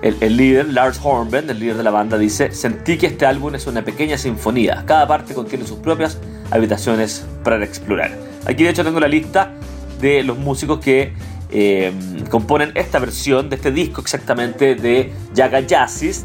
el, 0.02 0.36
líder, 0.36 0.72
Lars 0.72 1.00
Hornben, 1.02 1.48
el 1.48 1.60
líder 1.60 1.76
de 1.76 1.82
la 1.82 1.90
banda, 1.90 2.18
dice, 2.18 2.52
sentí 2.52 2.98
que 2.98 3.06
este 3.06 3.26
álbum 3.26 3.54
es 3.54 3.66
una 3.66 3.84
pequeña 3.84 4.18
sinfonía. 4.18 4.84
Cada 4.86 5.06
parte 5.06 5.34
contiene 5.34 5.66
sus 5.66 5.78
propias 5.78 6.18
habitaciones 6.50 7.24
para 7.44 7.62
explorar. 7.64 8.10
Aquí 8.46 8.64
de 8.64 8.70
hecho 8.70 8.84
tengo 8.84 9.00
la 9.00 9.08
lista 9.08 9.52
de 10.00 10.22
los 10.22 10.38
músicos 10.38 10.80
que 10.80 11.12
componen 12.30 12.72
esta 12.74 12.98
versión 12.98 13.50
de 13.50 13.56
este 13.56 13.70
disco 13.70 14.00
exactamente 14.00 14.74
de 14.74 15.12
Yaga 15.34 15.60
Jazzis 15.60 16.24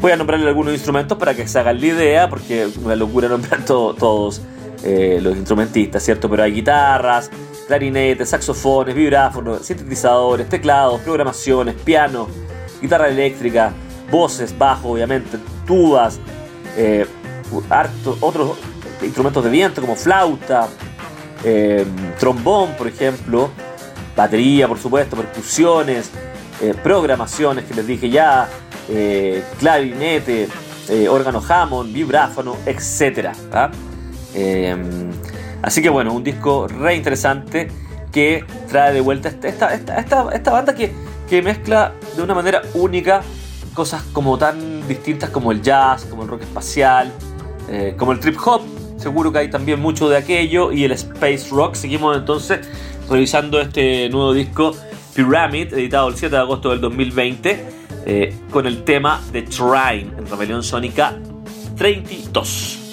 Voy 0.00 0.12
a 0.12 0.16
nombrarle 0.16 0.46
algunos 0.46 0.72
instrumentos 0.74 1.18
para 1.18 1.34
que 1.34 1.48
se 1.48 1.58
hagan 1.58 1.80
la 1.80 1.86
idea, 1.86 2.28
porque 2.28 2.64
es 2.64 2.76
una 2.76 2.94
locura 2.94 3.28
nombrar 3.28 3.64
todos 3.66 4.40
eh, 4.84 5.18
los 5.20 5.36
instrumentistas, 5.36 6.04
¿cierto? 6.04 6.30
Pero 6.30 6.44
hay 6.44 6.52
guitarras, 6.52 7.30
clarinetes, 7.68 8.30
saxofones, 8.30 8.94
vibráfonos, 8.96 9.64
sintetizadores, 9.64 10.48
teclados, 10.48 11.00
programaciones, 11.02 11.76
piano, 11.76 12.26
guitarra 12.82 13.08
eléctrica, 13.08 13.72
voces, 14.10 14.56
bajo, 14.58 14.90
obviamente, 14.90 15.38
tubas, 15.64 16.18
eh, 16.76 17.06
otros 18.20 18.58
instrumentos 19.02 19.44
de 19.44 19.50
viento 19.50 19.80
como 19.80 19.94
flauta, 19.94 20.68
eh, 21.44 21.86
trombón, 22.18 22.72
por 22.76 22.88
ejemplo, 22.88 23.50
batería, 24.16 24.66
por 24.66 24.78
supuesto, 24.78 25.14
percusiones, 25.14 26.10
programaciones 26.82 27.66
que 27.66 27.74
les 27.74 27.86
dije 27.86 28.10
ya, 28.10 28.48
eh, 28.88 29.44
clarinete, 29.58 30.48
eh, 30.88 31.08
órgano 31.08 31.42
Hammond, 31.46 31.92
vibráfono, 31.92 32.56
etc. 32.64 33.32
Así 35.62 35.82
que 35.82 35.88
bueno, 35.88 36.12
un 36.12 36.22
disco 36.22 36.68
re 36.68 36.94
interesante 36.94 37.68
que 38.12 38.44
trae 38.68 38.94
de 38.94 39.00
vuelta 39.00 39.28
esta, 39.28 39.74
esta, 39.74 40.52
banda 40.52 40.74
que, 40.74 40.92
mezcla 41.42 41.92
de 42.16 42.22
una 42.22 42.34
manera 42.34 42.62
única 42.74 43.22
cosas 43.74 44.02
como 44.12 44.38
tan 44.38 44.86
distintas 44.88 45.30
como 45.30 45.52
el 45.52 45.62
jazz, 45.62 46.04
como 46.06 46.22
el 46.22 46.28
rock 46.28 46.42
espacial, 46.42 47.12
eh, 47.68 47.94
como 47.96 48.12
el 48.12 48.20
trip 48.20 48.36
hop. 48.44 48.62
Seguro 48.96 49.30
que 49.30 49.38
hay 49.38 49.50
también 49.50 49.78
mucho 49.78 50.08
de 50.08 50.16
aquello 50.16 50.72
y 50.72 50.84
el 50.84 50.92
space 50.92 51.48
rock. 51.50 51.74
Seguimos 51.74 52.16
entonces 52.16 52.66
revisando 53.08 53.60
este 53.60 54.08
nuevo 54.08 54.32
disco 54.32 54.74
Pyramid, 55.14 55.72
editado 55.74 56.08
el 56.08 56.16
7 56.16 56.34
de 56.34 56.40
agosto 56.40 56.70
del 56.70 56.80
2020 56.80 57.78
eh, 58.06 58.34
con 58.50 58.66
el 58.66 58.84
tema 58.84 59.20
de 59.32 59.42
Trine 59.42 60.12
en 60.16 60.26
Rebelión 60.28 60.62
Sónica 60.62 61.14
32. 61.76 62.87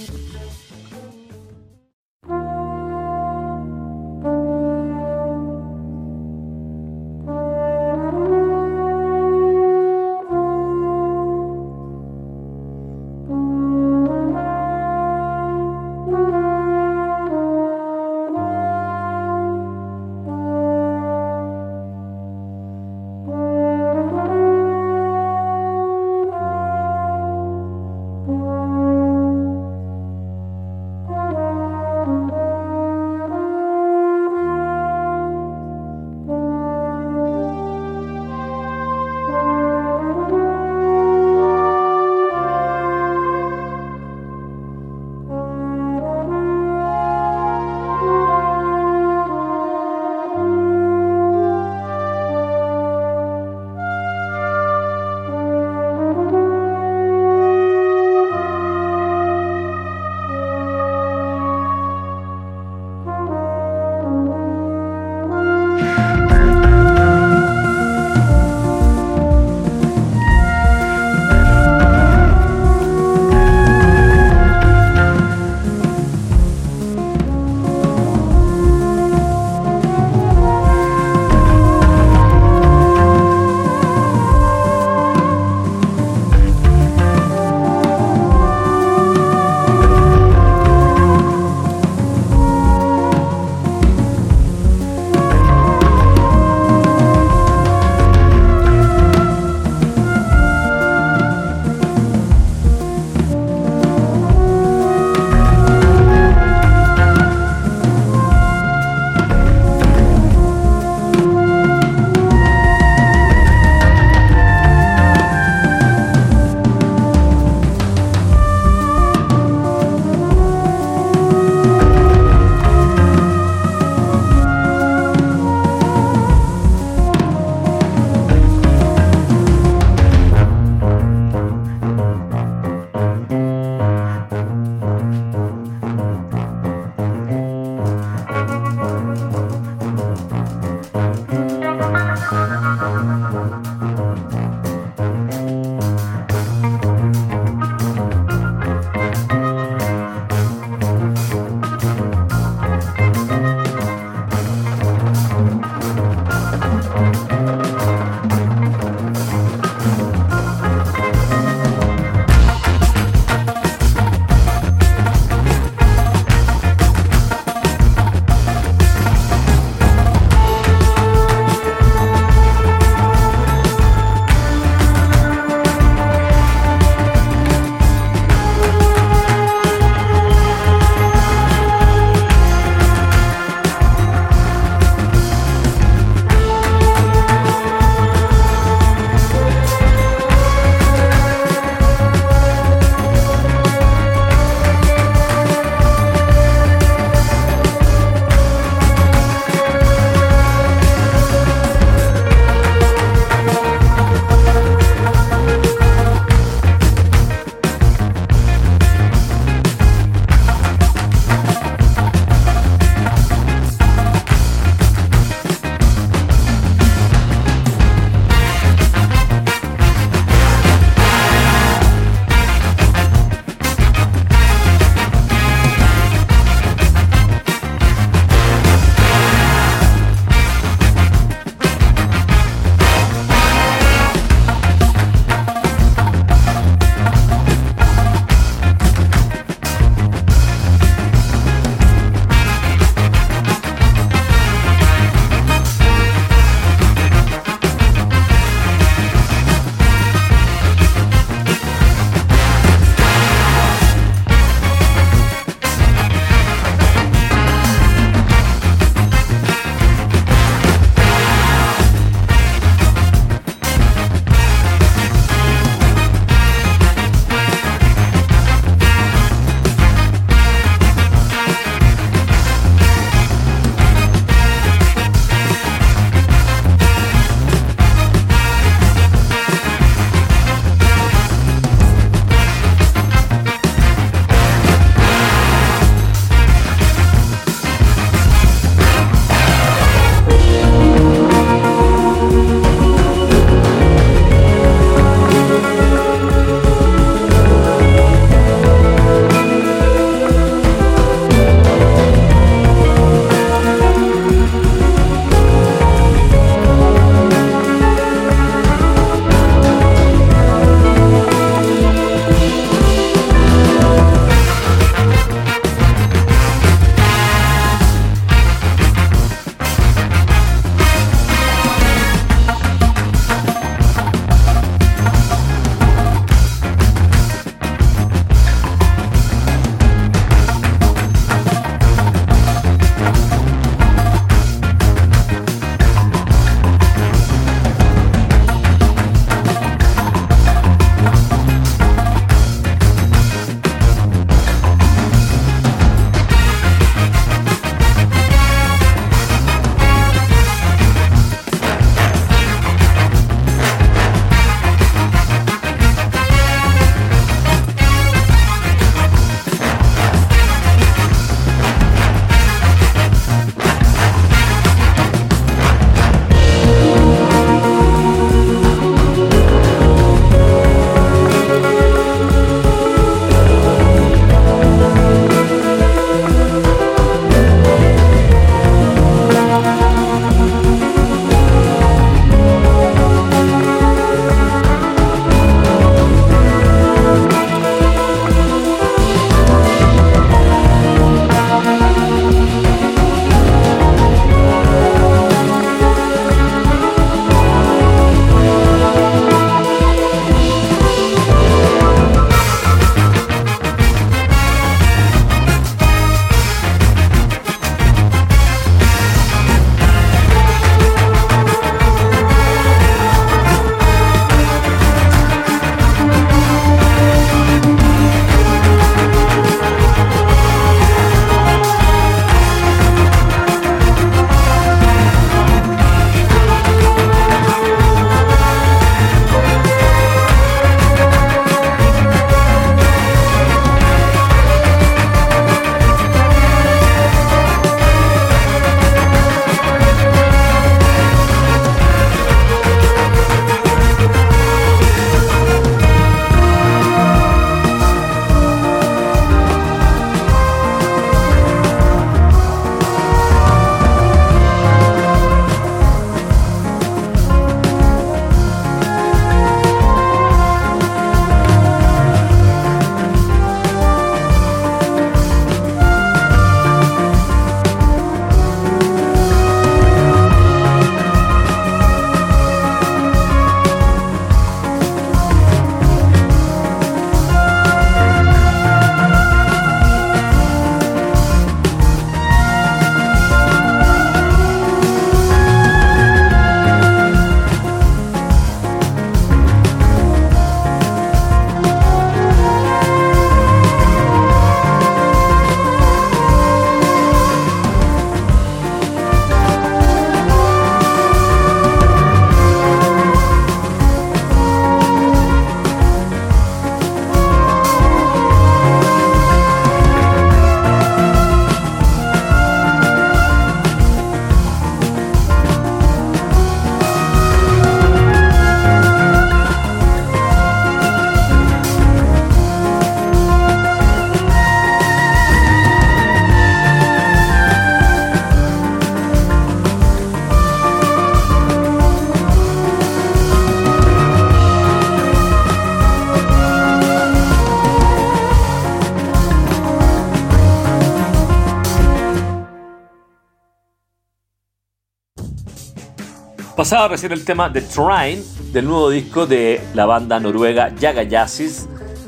Pasaba 546.65 546.87
recién 546.87 547.11
el 547.11 547.23
tema 547.23 547.47
de 547.47 547.61
Trine, 547.61 548.23
del 548.51 548.65
nuevo 548.65 548.89
disco 548.89 549.27
de 549.27 549.61
la 549.75 549.85
banda 549.85 550.19
noruega 550.19 550.73
Yaga 550.73 551.03
Yazis, 551.03 551.67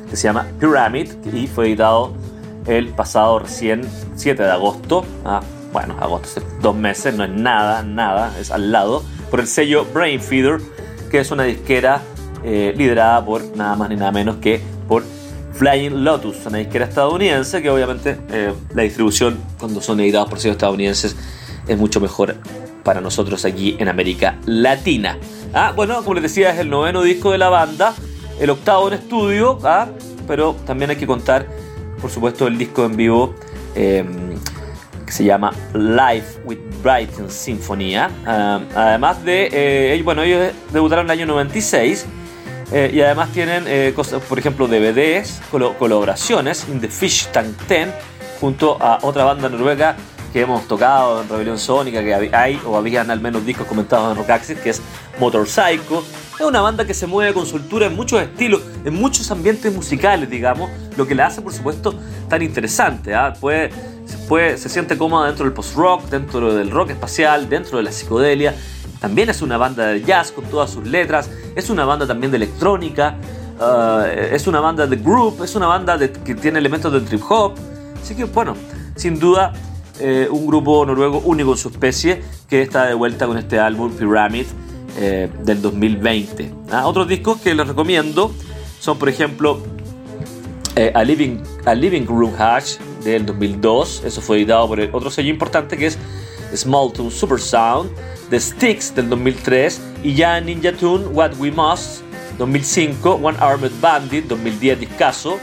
que 0.10 0.15
se 0.15 0.24
llama 0.24 0.48
Pyramid, 0.60 1.12
y 1.32 1.46
fue 1.46 1.67
editado 1.67 2.15
el 2.65 2.88
pasado 2.88 3.38
recién 3.38 3.88
7 4.15 4.41
de 4.41 4.50
agosto. 4.50 5.06
Ah, 5.24 5.43
bueno, 5.72 5.96
agosto, 6.00 6.41
dos 6.60 6.76
meses, 6.76 7.13
no 7.13 7.26
es 7.26 7.30
nada, 7.30 7.84
nada, 7.84 8.34
es 8.39 8.50
al 8.50 8.72
lado, 8.72 9.04
por 9.30 9.41
el 9.41 9.46
sello 9.46 9.86
Brain 9.93 10.20
Feeder, 10.20 10.60
que 11.12 11.20
es 11.20 11.30
una 11.30 11.43
disquera 11.43 12.02
eh, 12.43 12.74
liderada 12.76 13.24
por 13.24 13.43
nada 13.56 13.76
más 13.76 13.89
ni 13.89 13.96
nada 13.96 14.12
menos 14.12 14.38
que 14.38 14.60
por 14.88 15.04
Flying 15.54 16.04
Lotus, 16.04 16.48
una 16.48 16.58
disquera 16.58 16.86
estadounidense 16.86 17.62
que 17.62 17.70
obviamente 17.70 18.17
eh, 18.32 18.52
la 18.74 18.82
distribución 18.82 19.38
cuando 19.60 19.84
son 19.84 20.00
editados 20.00 20.32
por 20.32 20.39
sellos 20.39 20.56
estadounidenses 20.56 21.15
es 21.67 21.78
mucho 21.78 22.02
mejor 22.02 22.36
para 22.88 23.02
nosotros 23.02 23.43
aquí 23.43 23.76
en 23.80 23.89
América 23.89 24.38
Latina. 24.45 25.17
Ah, 25.54 25.73
bueno, 25.76 26.02
como 26.04 26.13
les 26.13 26.23
decía, 26.23 26.52
es 26.52 26.60
el 26.60 26.69
noveno 26.69 27.04
disco 27.04 27.34
de 27.34 27.38
la 27.38 27.50
banda, 27.50 27.93
el 28.39 28.50
octavo 28.50 28.88
en 28.88 28.93
estudio, 28.93 29.60
ah, 29.65 29.89
pero 30.26 30.56
también 30.65 30.91
hay 30.91 30.95
que 30.95 31.06
contar, 31.06 31.45
por 32.00 32.10
supuesto, 32.10 32.47
el 32.47 32.58
disco 32.58 32.86
en 32.86 32.95
vivo 32.95 33.36
eh, 33.76 34.06
que 35.06 35.12
se 35.12 35.26
llama 35.26 35.52
Live 35.73 36.43
with 36.45 36.60
Brighton 36.82 37.30
Sinfonía. 37.30 38.10
Ah, 38.26 38.62
además 38.73 39.21
de, 39.26 39.50
eh, 39.52 40.02
bueno, 40.06 40.23
ellos 40.23 40.54
debutaron 40.71 41.08
en 41.08 41.12
el 41.12 41.19
año 41.19 41.26
96. 41.26 42.06
Eh, 42.71 42.91
y 42.93 43.02
además 43.02 43.34
tienen 43.34 43.65
eh, 43.67 43.91
cosas, 43.93 44.21
por 44.21 44.39
ejemplo, 44.39 44.67
DVDs, 44.67 45.41
colaboraciones, 45.78 46.67
In 46.69 46.80
the 46.80 46.88
Fish 46.88 47.28
Tank 47.34 47.47
10, 47.67 47.89
junto 48.39 48.78
a 48.82 49.00
otra 49.02 49.26
banda 49.26 49.50
noruega 49.50 49.97
que 50.38 50.43
hemos 50.43 50.67
tocado 50.67 51.23
en 51.23 51.30
Rebelión 51.30 51.58
Sónica, 51.58 52.00
que 52.04 52.13
hay 52.13 52.62
o 52.63 52.78
habían 52.78 53.10
al 53.10 53.19
menos 53.19 53.43
discos 53.43 53.65
comentados 53.65 54.12
en 54.12 54.17
Rockaxis, 54.17 54.60
que 54.60 54.69
es 54.69 54.84
Motorcycle. 55.19 56.02
Es 56.39 56.45
una 56.45 56.62
banda 56.62 56.86
que 56.86 56.93
se 56.93 57.08
mueve 57.08 57.34
con 57.34 57.47
soltura 57.47 57.88
en 57.88 57.95
muchos 57.95 58.21
estilos, 58.21 58.62
en 58.86 58.93
muchos 58.93 59.32
ambientes 59.32 59.73
musicales, 59.73 60.30
digamos, 60.30 60.69
lo 60.95 61.08
que 61.08 61.15
la 61.15 61.26
hace, 61.26 61.41
por 61.41 61.54
supuesto, 61.54 61.95
tan 62.30 62.43
interesante. 62.43 63.15
¿ah? 63.15 63.34
Puede, 63.41 63.71
puede, 64.30 64.60
se 64.60 64.69
siente 64.69 64.95
cómoda 64.95 65.26
dentro 65.26 65.43
del 65.43 65.54
post-rock, 65.54 66.04
dentro 66.04 66.54
del 66.54 66.69
rock 66.69 66.91
espacial, 66.91 67.50
dentro 67.50 67.80
de 67.80 67.86
la 67.86 67.91
psicodelia. 67.91 68.54
También 69.00 69.32
es 69.32 69.41
una 69.41 69.58
banda 69.58 69.88
de 69.88 70.04
jazz 70.04 70.32
con 70.32 70.45
todas 70.45 70.69
sus 70.69 70.86
letras, 70.86 71.32
es 71.56 71.71
una 71.71 71.84
banda 71.84 72.06
también 72.06 72.30
de 72.30 72.38
electrónica, 72.38 73.15
uh, 73.60 74.04
es 74.06 74.45
una 74.45 74.60
banda 74.60 74.86
de 74.86 74.97
group, 74.97 75.43
es 75.43 75.56
una 75.56 75.65
banda 75.65 75.97
de, 75.97 76.12
que 76.12 76.36
tiene 76.36 76.60
elementos 76.60 76.93
del 76.93 77.06
trip 77.06 77.23
hop. 77.28 77.56
Así 78.00 78.13
que, 78.13 78.26
bueno, 78.26 78.56
sin 78.95 79.17
duda 79.19 79.52
eh, 80.00 80.28
un 80.30 80.48
grupo 80.48 80.86
noruego 80.86 81.20
único 81.20 81.52
en 81.52 81.58
su 81.58 81.70
especie 81.70 82.22
que 82.50 82.62
está 82.62 82.86
de 82.86 82.94
vuelta 82.94 83.26
con 83.28 83.38
este 83.38 83.60
álbum 83.60 83.92
Pyramid 83.92 84.46
eh, 84.98 85.30
del 85.44 85.62
2020. 85.62 86.54
¿Ah? 86.72 86.88
Otros 86.88 87.08
discos 87.08 87.42
que 87.42 87.54
les 87.54 87.68
recomiendo 87.68 88.32
son, 88.80 88.98
por 89.00 89.10
ejemplo, 89.10 89.60
eh, 90.76 90.92
a, 90.94 91.04
Living, 91.04 91.38
a 91.66 91.74
Living 91.74 92.06
Room 92.06 92.34
Hash 92.38 92.78
del 93.04 93.26
2002. 93.26 94.04
Eso 94.06 94.22
fue 94.22 94.38
editado 94.38 94.68
por 94.68 94.80
otro 94.80 95.10
sello 95.10 95.30
importante 95.30 95.78
que 95.78 95.88
es 95.88 95.98
Small 96.54 96.94
Tune 96.94 97.12
Super 97.12 97.40
Sound. 97.40 97.90
The 98.30 98.40
Sticks 98.40 98.94
del 98.94 99.10
2003 99.10 99.82
y 100.04 100.14
ya 100.14 100.40
Ninja 100.42 100.74
Tune 100.74 101.08
What 101.08 101.36
We 101.40 101.50
Must 101.50 102.02
2005, 102.38 103.20
One 103.24 103.38
Armed 103.40 103.72
Bandit 103.80 104.26
2010 104.26 104.82
discaso 104.82 105.40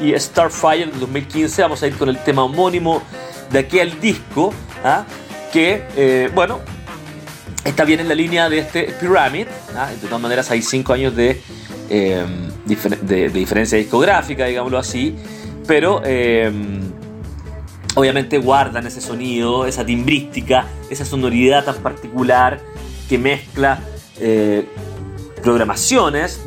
y 0.00 0.18
Starfire 0.18 0.86
del 0.86 1.00
2015. 1.00 1.62
Vamos 1.62 1.82
a 1.82 1.86
ir 1.86 1.96
con 1.96 2.08
el 2.08 2.18
tema 2.18 2.44
homónimo 2.44 3.02
de 3.54 3.60
aquel 3.60 4.00
disco, 4.00 4.52
¿ah? 4.82 5.04
que, 5.52 5.84
eh, 5.96 6.28
bueno, 6.34 6.58
está 7.64 7.84
bien 7.84 8.00
en 8.00 8.08
la 8.08 8.14
línea 8.16 8.48
de 8.48 8.58
este 8.58 8.92
Pyramid. 9.00 9.46
¿ah? 9.76 9.90
De 9.90 10.08
todas 10.08 10.20
maneras, 10.20 10.50
hay 10.50 10.60
cinco 10.60 10.92
años 10.92 11.14
de, 11.14 11.40
eh, 11.88 12.26
de, 13.02 13.28
diferencia 13.28 13.78
discográfica, 13.78 14.46
digámoslo 14.46 14.76
así, 14.76 15.14
pero 15.68 16.02
eh, 16.04 16.50
obviamente 17.94 18.38
guardan 18.38 18.88
ese 18.88 19.00
sonido, 19.00 19.66
esa 19.66 19.86
timbrística, 19.86 20.66
esa 20.90 21.04
sonoridad 21.04 21.64
tan 21.64 21.76
particular 21.76 22.60
que 23.08 23.18
mezcla 23.18 23.78
programaciones 25.42 26.40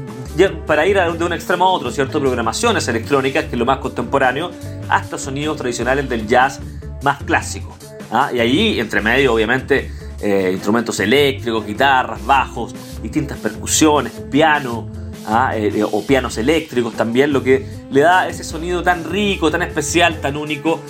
para 0.65 0.85
ir 0.85 0.97
de 0.97 1.23
un 1.23 1.33
extremo 1.33 1.65
a 1.65 1.69
otro, 1.69 1.91
¿cierto? 1.91 2.19
Programaciones 2.19 2.87
electrónicas, 2.87 3.45
que 3.45 3.51
es 3.51 3.57
lo 3.57 3.65
más 3.65 3.79
contemporáneo, 3.79 4.51
hasta 4.89 5.17
sonidos 5.17 5.57
tradicionales 5.57 6.07
del 6.09 6.27
jazz 6.27 6.59
más 7.01 7.23
clásico. 7.23 7.75
¿ah? 8.11 8.29
Y 8.33 8.39
ahí, 8.39 8.79
entre 8.79 9.01
medio, 9.01 9.33
obviamente, 9.33 9.91
eh, 10.21 10.49
instrumentos 10.53 10.99
eléctricos, 10.99 11.65
guitarras, 11.65 12.25
bajos, 12.25 12.73
distintas 13.01 13.37
percusiones, 13.37 14.11
piano 14.31 14.87
¿ah? 15.27 15.51
eh, 15.55 15.71
eh, 15.75 15.83
o 15.83 16.05
pianos 16.05 16.37
eléctricos 16.37 16.93
también, 16.95 17.31
lo 17.31 17.43
que 17.43 17.65
le 17.91 18.01
da 18.01 18.27
ese 18.27 18.43
sonido 18.43 18.81
tan 18.83 19.03
rico, 19.03 19.51
tan 19.51 19.61
especial, 19.61 20.19
tan 20.19 20.37
único 20.37 20.81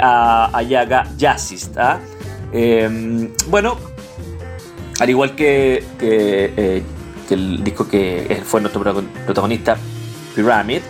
a, 0.00 0.50
a, 0.52 0.62
Yaga 0.62 1.04
Jazzist. 1.16 1.76
¿ah? 1.78 2.00
bueno, 3.48 3.76
al 4.98 5.10
igual 5.10 5.34
que, 5.34 5.84
que, 5.98 6.82
el 7.30 7.64
disco 7.64 7.88
que 7.88 8.42
fue 8.44 8.60
nuestro 8.60 8.82
protagonista, 9.24 9.76
Pyramid, 10.34 10.82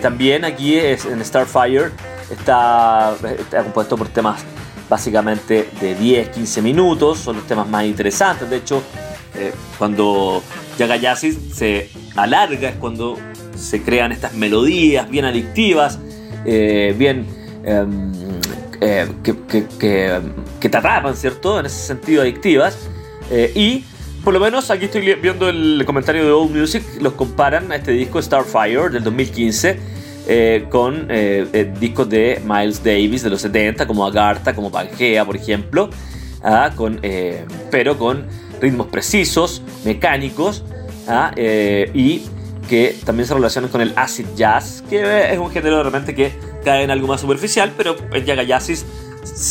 también 0.00 0.44
aquí 0.44 0.76
es 0.76 1.04
en 1.04 1.24
Starfire 1.24 1.90
Está, 2.38 3.14
compuesto 3.62 3.96
por 3.96 4.08
temas 4.08 4.44
básicamente 4.88 5.68
de 5.80 5.96
10-15 5.96 6.62
minutos, 6.62 7.18
son 7.18 7.36
los 7.36 7.46
temas 7.46 7.68
más 7.68 7.84
interesantes. 7.84 8.50
De 8.50 8.56
hecho, 8.56 8.82
eh, 9.34 9.52
cuando 9.78 10.42
Yagayasi 10.78 11.32
se 11.32 11.90
alarga 12.16 12.70
es 12.70 12.76
cuando 12.76 13.18
se 13.56 13.82
crean 13.82 14.12
estas 14.12 14.34
melodías 14.34 15.08
bien 15.08 15.24
adictivas, 15.24 15.98
eh, 16.44 16.94
bien 16.98 17.26
em, 17.64 18.12
eh, 18.80 19.08
que, 19.22 19.34
que, 19.78 20.68
te 20.68 20.76
atrapan, 20.76 21.16
¿cierto? 21.16 21.60
En 21.60 21.66
ese 21.66 21.86
sentido, 21.86 22.22
adictivas. 22.22 22.76
y 23.54 23.84
por 24.22 24.34
lo 24.34 24.40
menos 24.40 24.70
aquí 24.70 24.86
estoy 24.86 25.14
viendo 25.14 25.48
el 25.48 25.82
comentario 25.86 26.24
de 26.24 26.32
Old 26.32 26.54
Music, 26.54 26.82
los 27.00 27.12
comparan 27.12 27.70
a 27.72 27.76
este 27.76 27.92
disco 27.92 28.20
Starfire 28.20 28.90
del 28.90 29.04
2015 29.04 30.03
eh, 30.26 30.66
con 30.70 31.08
eh, 31.10 31.46
eh, 31.52 31.74
discos 31.78 32.08
de 32.08 32.40
Miles 32.46 32.82
Davis 32.82 33.22
de 33.22 33.28
los 33.28 33.42
70, 33.42 33.86
como 33.86 34.06
Agartha, 34.06 34.54
como 34.54 34.70
Pangea, 34.70 35.22
por 35.26 35.36
ejemplo, 35.36 35.90
¿ah? 36.42 36.70
con, 36.74 37.00
pero 37.70 37.98
con 37.98 38.26
ritmos 38.60 38.86
precisos, 38.86 39.60
mecánicos, 39.84 40.64
¿ah? 41.08 41.30
y 41.36 42.22
que 42.70 42.96
también 43.04 43.26
se 43.28 43.34
relacionan 43.34 43.70
con 43.70 43.82
el 43.82 43.92
acid 43.96 44.24
jazz, 44.34 44.82
que 44.88 45.32
es 45.32 45.38
un 45.38 45.50
género 45.50 45.82
realmente 45.82 46.14
que 46.14 46.32
cae 46.64 46.84
en 46.84 46.90
algo 46.90 47.06
más 47.06 47.20
superficial, 47.20 47.72
pero 47.76 47.94
el 48.12 48.24
Yaga 48.24 48.44
Jazzis 48.44 48.86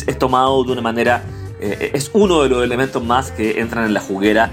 es 0.07 0.17
tomado 0.17 0.63
de 0.63 0.71
una 0.71 0.81
manera, 0.81 1.23
es 1.59 2.09
uno 2.13 2.41
de 2.41 2.49
los 2.49 2.63
elementos 2.63 3.03
más 3.03 3.29
que 3.29 3.59
entran 3.59 3.85
en 3.85 3.93
la 3.93 4.01
juguera 4.01 4.49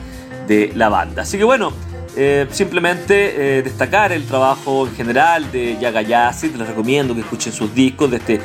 de 0.47 0.71
la 0.75 0.91
banda. 0.91 1.23
Así 1.23 1.39
que 1.39 1.45
bueno, 1.45 1.73
eh, 2.16 2.46
simplemente 2.51 3.59
eh, 3.59 3.62
destacar 3.62 4.12
el 4.12 4.25
trabajo 4.25 4.87
en 4.87 4.94
general 4.94 5.51
de 5.53 5.79
Yaga 5.81 6.03
Yazid. 6.03 6.55
Les 6.57 6.66
recomiendo 6.66 7.14
que 7.14 7.20
escuchen 7.20 7.53
sus 7.53 7.75
discos 7.75 8.11
de 8.11 8.16
este 8.16 8.40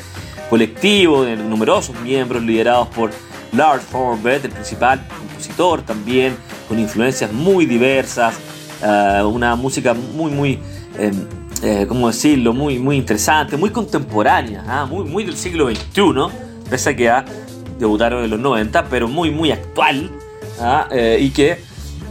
colectivo 0.50 1.24
de 1.24 1.36
numerosos 1.36 2.00
miembros 2.02 2.44
liderados 2.44 2.88
por 2.90 3.12
Lars 3.54 3.84
Forbett, 3.84 4.46
el 4.46 4.52
principal 4.52 5.06
compositor 5.08 5.82
también, 5.82 6.36
con 6.68 6.78
influencias 6.78 7.32
muy 7.32 7.66
diversas, 7.66 8.36
eh, 8.84 9.24
una 9.24 9.56
música 9.56 9.94
muy, 9.94 10.32
muy, 10.32 10.60
em, 11.00 11.88
¿cómo 11.88 12.08
decirlo?, 12.08 12.54
muy, 12.54 12.78
muy 12.78 12.98
interesante, 12.98 13.58
muy 13.58 13.72
contemporánea, 13.72 14.64
¿ah? 14.68 14.86
muy, 14.86 15.06
muy 15.06 15.24
del 15.24 15.36
siglo 15.36 15.68
XXI, 15.70 16.28
pese 16.70 16.90
a 16.92 16.96
que 16.96 17.12
debutaron 17.80 18.24
en 18.24 18.30
los 18.30 18.40
90, 18.40 18.86
pero 18.86 19.08
muy, 19.08 19.32
muy 19.32 19.52
actual, 19.52 20.12
¿ah? 20.60 20.88
y 21.20 21.32
que 21.32 21.58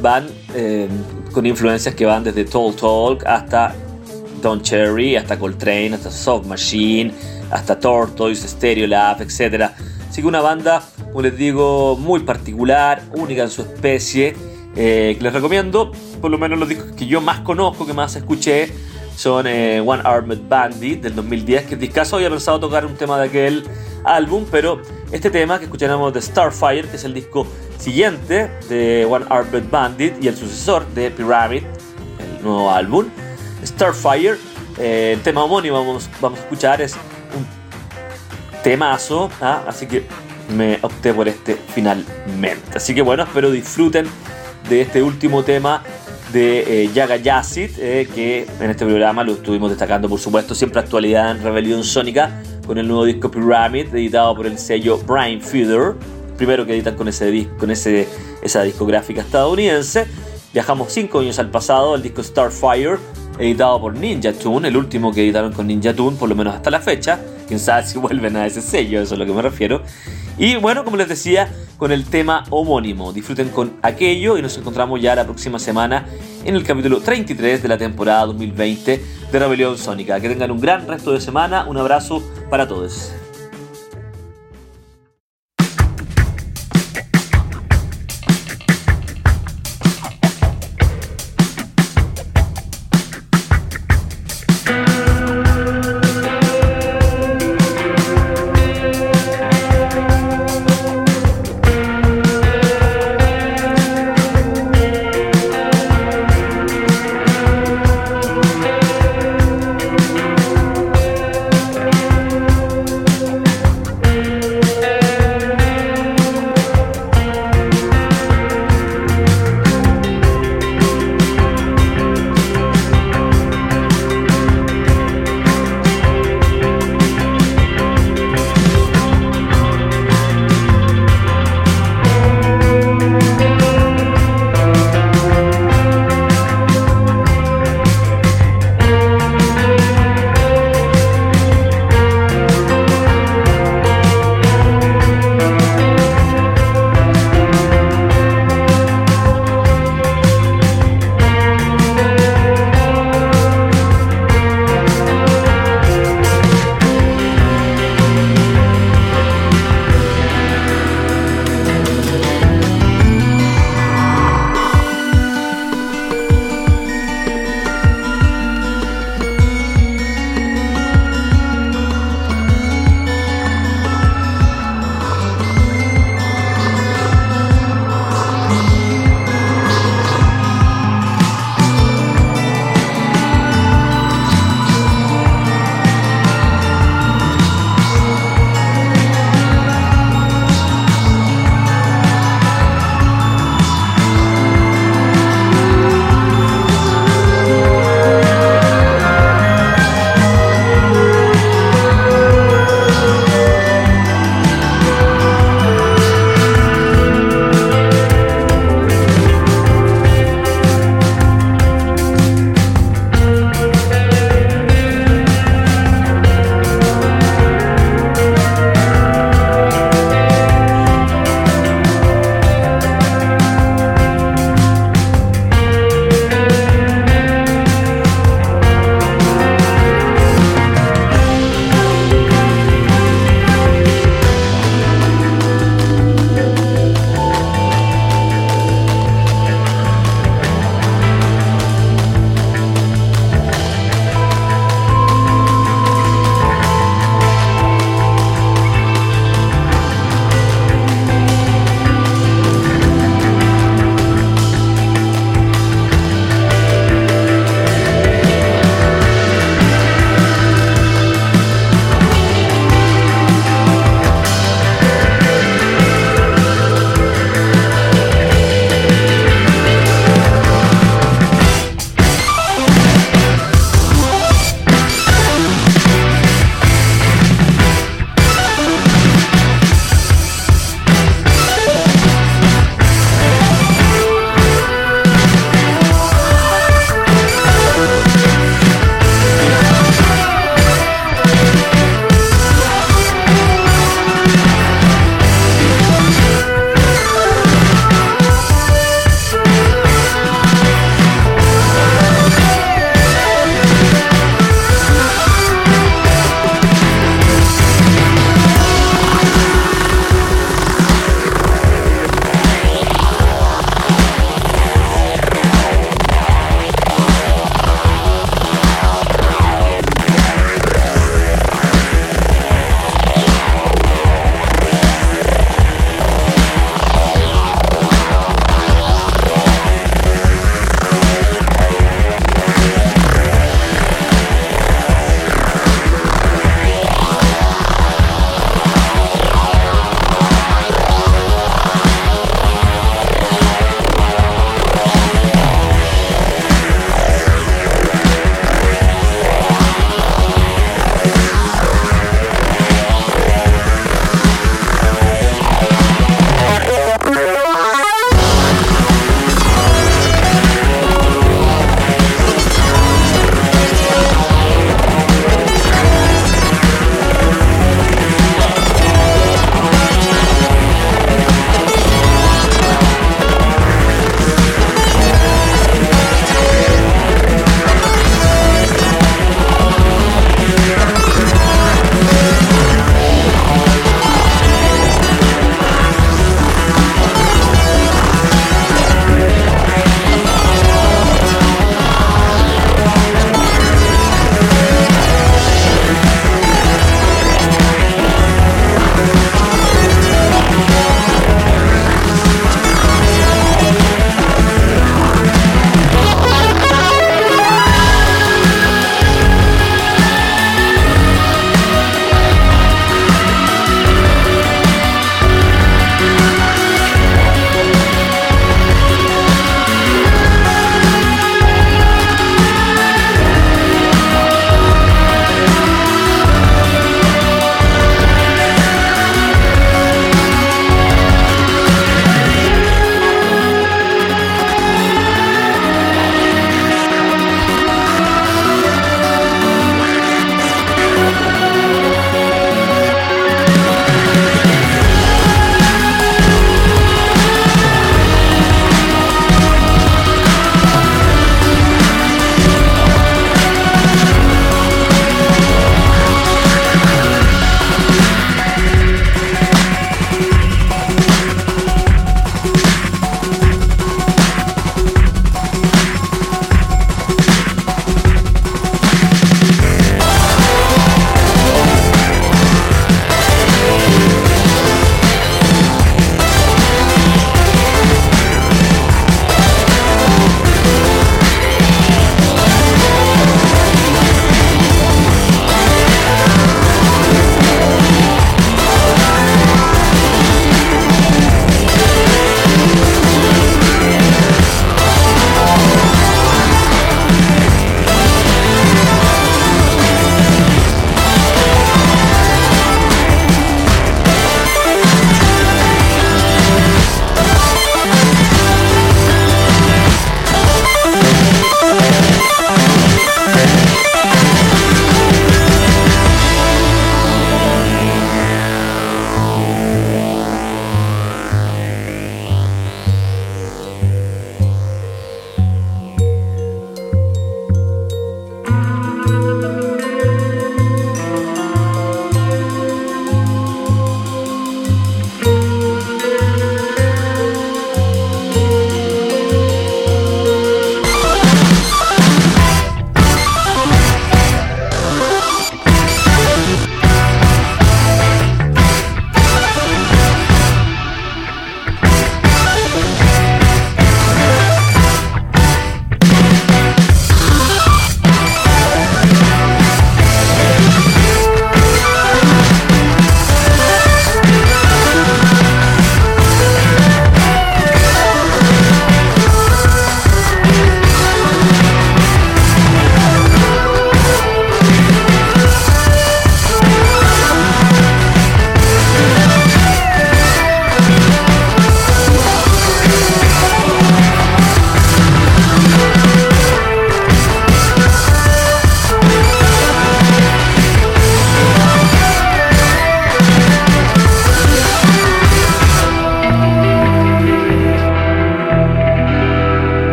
van 0.00 0.26
eh, 0.54 0.88
con 1.34 1.44
influencias 1.44 1.94
que 1.96 2.06
van 2.06 2.22
desde 2.22 2.44
Tall 2.44 2.74
Talk 2.76 3.26
hasta 3.26 3.74
Don 4.40 4.62
Cherry, 4.62 5.16
hasta 5.16 5.38
Coltrane, 5.38 5.94
hasta 5.94 6.10
Soft 6.10 6.46
Machine, 6.46 7.12
hasta 7.50 7.78
Tortoise, 7.78 8.46
Stereolab, 8.46 9.20
etc. 9.20 9.70
Así 10.08 10.22
que 10.22 10.28
una 10.28 10.40
banda, 10.40 10.82
como 11.08 11.22
les 11.22 11.36
digo, 11.36 11.96
muy 11.96 12.20
particular, 12.20 13.02
única 13.14 13.42
en 13.42 13.50
su 13.50 13.62
especie, 13.62 14.34
eh, 14.76 15.16
que 15.18 15.24
les 15.24 15.32
recomiendo, 15.32 15.90
por 16.20 16.30
lo 16.30 16.38
menos 16.38 16.58
los 16.58 16.68
discos 16.68 16.92
que 16.92 17.06
yo 17.06 17.20
más 17.20 17.40
conozco, 17.40 17.84
que 17.84 17.92
más 17.92 18.14
escuché, 18.14 18.72
son 19.16 19.46
eh, 19.46 19.82
One 19.84 20.02
Armed 20.04 20.40
Bandit 20.48 21.02
del 21.02 21.16
2010, 21.16 21.66
que 21.66 21.76
discaso 21.76 22.16
había 22.16 22.30
pensado 22.30 22.60
tocar 22.60 22.86
un 22.86 22.94
tema 22.94 23.18
de 23.18 23.26
aquel 23.26 23.64
álbum, 24.04 24.44
pero 24.50 24.80
este 25.10 25.30
tema 25.30 25.58
que 25.58 25.64
escucharemos 25.64 26.12
de 26.12 26.20
Starfire, 26.20 26.88
que 26.88 26.96
es 26.96 27.04
el 27.04 27.14
disco 27.14 27.46
siguiente 27.78 28.50
de 28.68 29.06
One 29.08 29.26
Armed 29.28 29.64
Bandit 29.70 30.22
y 30.22 30.28
el 30.28 30.36
sucesor 30.36 30.86
de 30.94 31.10
Pyramid, 31.10 31.62
el 32.18 32.42
nuevo 32.42 32.70
álbum, 32.70 33.06
Starfire, 33.64 34.36
eh, 34.78 35.12
el 35.14 35.20
tema 35.22 35.44
homónimo 35.44 35.78
vamos, 35.78 36.08
vamos 36.20 36.38
a 36.38 36.42
escuchar 36.42 36.80
es 36.82 36.94
un 36.94 37.46
temazo, 38.62 39.30
¿ah? 39.40 39.62
así 39.66 39.86
que 39.86 40.06
me 40.54 40.78
opté 40.82 41.14
por 41.14 41.28
este 41.28 41.56
finalmente. 41.74 42.76
Así 42.76 42.94
que 42.94 43.02
bueno, 43.02 43.22
espero 43.22 43.50
disfruten 43.50 44.06
de 44.68 44.82
este 44.82 45.02
último 45.02 45.42
tema 45.42 45.82
de 46.32 46.84
eh, 46.84 46.90
Yaga 46.92 47.16
Yacid, 47.16 47.70
eh, 47.78 48.08
que 48.12 48.46
en 48.60 48.70
este 48.70 48.84
programa 48.84 49.22
lo 49.22 49.34
estuvimos 49.34 49.70
destacando, 49.70 50.08
por 50.08 50.18
supuesto, 50.18 50.54
siempre 50.54 50.80
actualidad 50.80 51.30
en 51.30 51.42
Rebelión 51.42 51.84
Sónica, 51.84 52.42
con 52.66 52.78
el 52.78 52.88
nuevo 52.88 53.04
disco 53.04 53.30
Pyramid, 53.30 53.94
editado 53.94 54.34
por 54.34 54.46
el 54.46 54.58
sello 54.58 54.98
Brian 54.98 55.40
Feeder, 55.40 55.94
primero 56.36 56.66
que 56.66 56.74
editan 56.74 56.96
con, 56.96 57.08
ese, 57.08 57.46
con 57.58 57.70
esa 57.70 58.62
discográfica 58.62 59.20
estadounidense. 59.20 60.06
Viajamos 60.52 60.92
cinco 60.92 61.20
años 61.20 61.38
al 61.38 61.50
pasado, 61.50 61.94
el 61.94 62.02
disco 62.02 62.22
Starfire, 62.22 62.96
editado 63.38 63.80
por 63.80 63.96
Ninja 63.96 64.32
Tune, 64.32 64.68
el 64.68 64.76
último 64.76 65.12
que 65.12 65.22
editaron 65.22 65.52
con 65.52 65.66
Ninja 65.66 65.94
Tune, 65.94 66.16
por 66.16 66.28
lo 66.28 66.34
menos 66.34 66.54
hasta 66.54 66.70
la 66.70 66.80
fecha. 66.80 67.20
Quién 67.46 67.58
sabe 67.58 67.86
si 67.86 67.98
vuelven 68.00 68.36
a 68.36 68.46
ese 68.46 68.60
sello, 68.60 69.00
eso 69.00 69.14
es 69.14 69.20
a 69.20 69.24
lo 69.24 69.26
que 69.26 69.32
me 69.32 69.42
refiero. 69.42 69.82
Y 70.38 70.56
bueno, 70.56 70.84
como 70.84 70.96
les 70.96 71.08
decía, 71.08 71.48
con 71.76 71.92
el 71.92 72.04
tema 72.04 72.44
homónimo. 72.50 73.12
Disfruten 73.12 73.50
con 73.50 73.74
aquello 73.82 74.36
y 74.36 74.42
nos 74.42 74.56
encontramos 74.56 75.00
ya 75.00 75.14
la 75.14 75.24
próxima 75.24 75.58
semana 75.58 76.06
en 76.44 76.56
el 76.56 76.64
capítulo 76.64 77.00
33 77.00 77.62
de 77.62 77.68
la 77.68 77.78
temporada 77.78 78.26
2020 78.26 79.04
de 79.30 79.38
Rebelión 79.38 79.78
Sónica. 79.78 80.20
Que 80.20 80.28
tengan 80.28 80.50
un 80.50 80.60
gran 80.60 80.88
resto 80.88 81.12
de 81.12 81.20
semana. 81.20 81.66
Un 81.68 81.78
abrazo 81.78 82.22
para 82.50 82.66
todos. 82.66 83.12